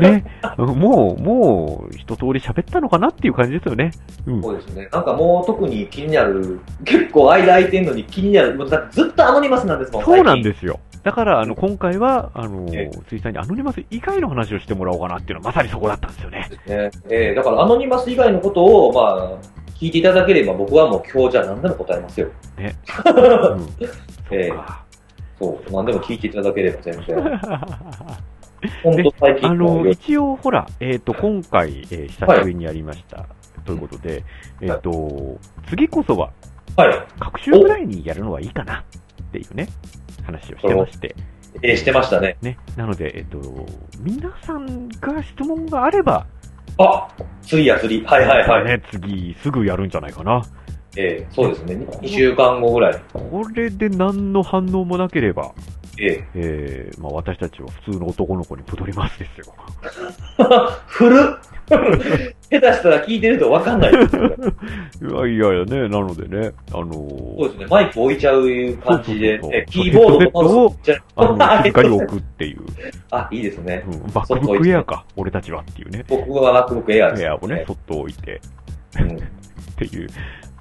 [0.00, 0.24] ね、
[0.56, 3.90] もう、もう、一通り喋ったのかなっていう感じですよね。
[4.26, 4.42] うん。
[4.42, 4.88] そうですね。
[4.90, 10.44] なんかもう特に気になる、結構間空いてんのに気になる、もうだずっとアノニマスなんですもん、そうなんす。
[10.44, 10.80] ですよ。
[11.02, 16.48] だから、あの、今回は、あのえー、ツイッターにアノニマス以外の話をしてもらおうかなっていうのはまさにそこだったんですよね。
[16.66, 19.38] ねえーだからアノニマス以外のことを、まあ、
[19.74, 22.28] 聞いていただければ僕はもう今日じゃあ何でも答えますよ。
[22.56, 22.74] ね。
[23.04, 23.68] うん。
[24.30, 24.83] ええそうか。
[25.38, 25.72] そう。
[25.72, 27.40] 何でも聞いていただければ全然。
[28.82, 33.26] 本当最近あの、の一応、ほら、えっ、と、今回、えー久しぶりにやりました。
[33.64, 34.24] ということで、
[34.60, 36.30] えっ、と、次こそは、
[36.76, 37.06] はい。
[37.18, 39.68] 各週ぐらいにやるのはいいかなっていうね、
[40.24, 41.14] 話をしてまして。
[41.62, 42.36] えーしてましたね。
[42.42, 42.58] ね。
[42.76, 43.38] なので、えっ、と、
[44.00, 46.26] 皆さんが質問があれば、
[46.78, 47.08] あ
[47.42, 48.02] 次や次。
[48.04, 48.64] はいはいはい。
[48.64, 50.42] ね、次、すぐやるんじゃないかな。
[50.96, 51.74] えーそうですね。
[51.74, 53.02] 2週間後ぐらい。
[53.12, 55.52] これで何の反応もなければ、
[55.98, 59.54] ええー、まあ私たちは普通の男の子に戻りますですよ。
[60.38, 61.54] ー、古 っ
[62.50, 64.26] 下手したら聞いてると分かんないですよ。
[65.26, 67.66] いやいやいやね、なのでね、あのーそうですね。
[67.70, 68.42] マイク置いちゃう
[68.84, 70.76] 感じで、そうそうそうえキーボードを
[71.16, 72.60] あの、静かに置くっていう。
[73.10, 73.84] あ、いいですね。
[73.86, 76.04] うん、バックブックエアか、俺たちはっていうね。
[76.08, 78.40] 僕は MacBook Air です、エアをね、そっと置いて、
[79.00, 80.08] うんっていう、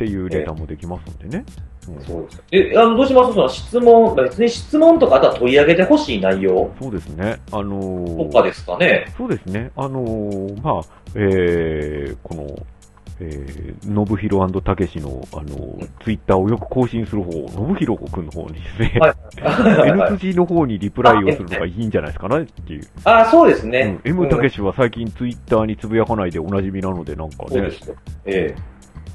[0.04, 1.46] っていうレーターもできますんでね。
[1.48, 1.74] うん
[2.06, 2.44] そうです。
[2.52, 3.34] え、あの、どうします？
[3.34, 7.38] その質問、別に質問とか、あとは取り上げてほしい内容そうですね。
[7.52, 9.14] あのーとかですかね。
[9.18, 9.70] そうですね。
[9.76, 10.84] あのーまあ、
[11.16, 12.66] えー、この、
[13.20, 19.14] えー、のぶひろたけしの、あのーツイッターをよく更新する方、のぶひろくんの方にですね、はい
[19.90, 22.88] N 辻の方にリプライをするのがいいんじゃないですかねっていう。
[23.04, 24.00] あ、そうですね。
[24.06, 27.96] うん、M たうんけしは最近ツイッターにつぶやかないでおなじみなので、なんかねそうで、すよ。
[28.26, 28.56] え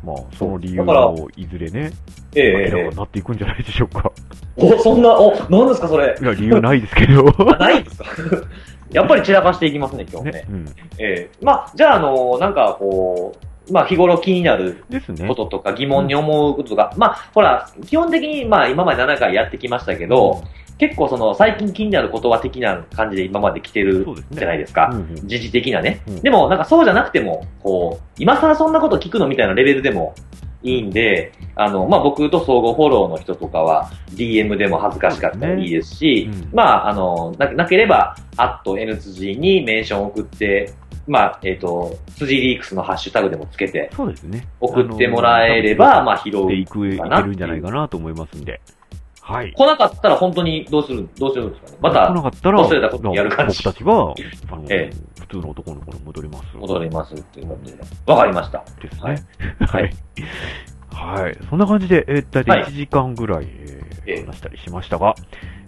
[0.05, 1.91] まあ、その理由をいずれね、
[2.35, 4.13] えええなっていくんじゃないでしょうか。
[4.57, 6.17] えお、そんな、お、何ですか、それ？
[6.21, 7.27] いや、理由ないですけど。
[7.53, 8.05] あないんですか？
[8.93, 10.33] やっぱり散らかしていきますね、今日ね。
[10.33, 10.65] ね、うん。
[10.99, 13.35] ええまあ、じゃあ、あの、なんか、こ
[13.69, 14.83] う、まあ、日頃気になる。
[15.29, 20.43] こととか疑問に思うこととか、まあ、ほら、基本的に、まあ、今まで7回やってきましたけど、
[20.79, 24.89] 結構その、最近気になる言葉的な感じで今まで来てるじゃないですか。
[24.93, 26.03] うんうん時事的なね。
[26.09, 30.15] うんでも、なんかそうじゃなくても、こう、今更そんなこと聞くのみたいなレベルでも
[30.63, 40.73] いいんで、あの、まあ、僕と相互フォローの人とかは、DM でも恥ずかしかったらいいですし、すねうんまあ、あの、ななければ、アット N 辻にメンションを送って、
[41.07, 44.47] まあ、えっ、と、辻リークスのハッシュタグでもつけて、そうですね。
[44.61, 48.61] 送ってもらえれば、まあ、拾うでいく、いけるんじゃないかなと思いますんで。
[49.29, 49.53] はい。
[49.53, 51.77] 来なかったら本当にどうする、どうするんですかね。
[51.83, 54.15] また来なかったら、忘れたことやる感じ僕たちは、
[54.51, 56.57] あの、ええ普通の男の子に戻ります。
[56.57, 57.75] 戻りますっていうので、
[58.07, 58.65] わかりました。
[58.81, 59.23] ですはいね。
[59.61, 59.93] はい。
[60.91, 61.39] はい。
[61.51, 65.15] そんな感じで、えー、だいたいはい1時間ぐらい、えーええ話したりしましたが、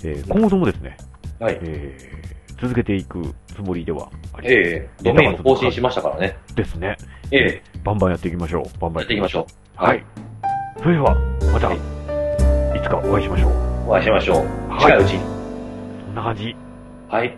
[0.03, 0.97] えー今後ともですね、
[1.39, 1.59] はい。
[1.61, 2.31] えー
[2.63, 6.37] 続けていくつもりではありええドメインも更新しましたからね。
[6.55, 6.97] ですね。
[7.31, 8.79] ええバンバンやっていきましょう。
[8.79, 9.47] バンバンやっていきましょ
[9.81, 9.85] う。
[9.85, 10.05] はい。
[10.79, 11.15] それでは、
[11.53, 12.00] また、はい
[12.81, 13.53] いつかお会いしましょう。
[13.89, 14.71] お会いしましょう。
[14.71, 15.21] はい近いうちに。
[16.07, 16.57] そんな感じ。
[17.09, 17.37] はい。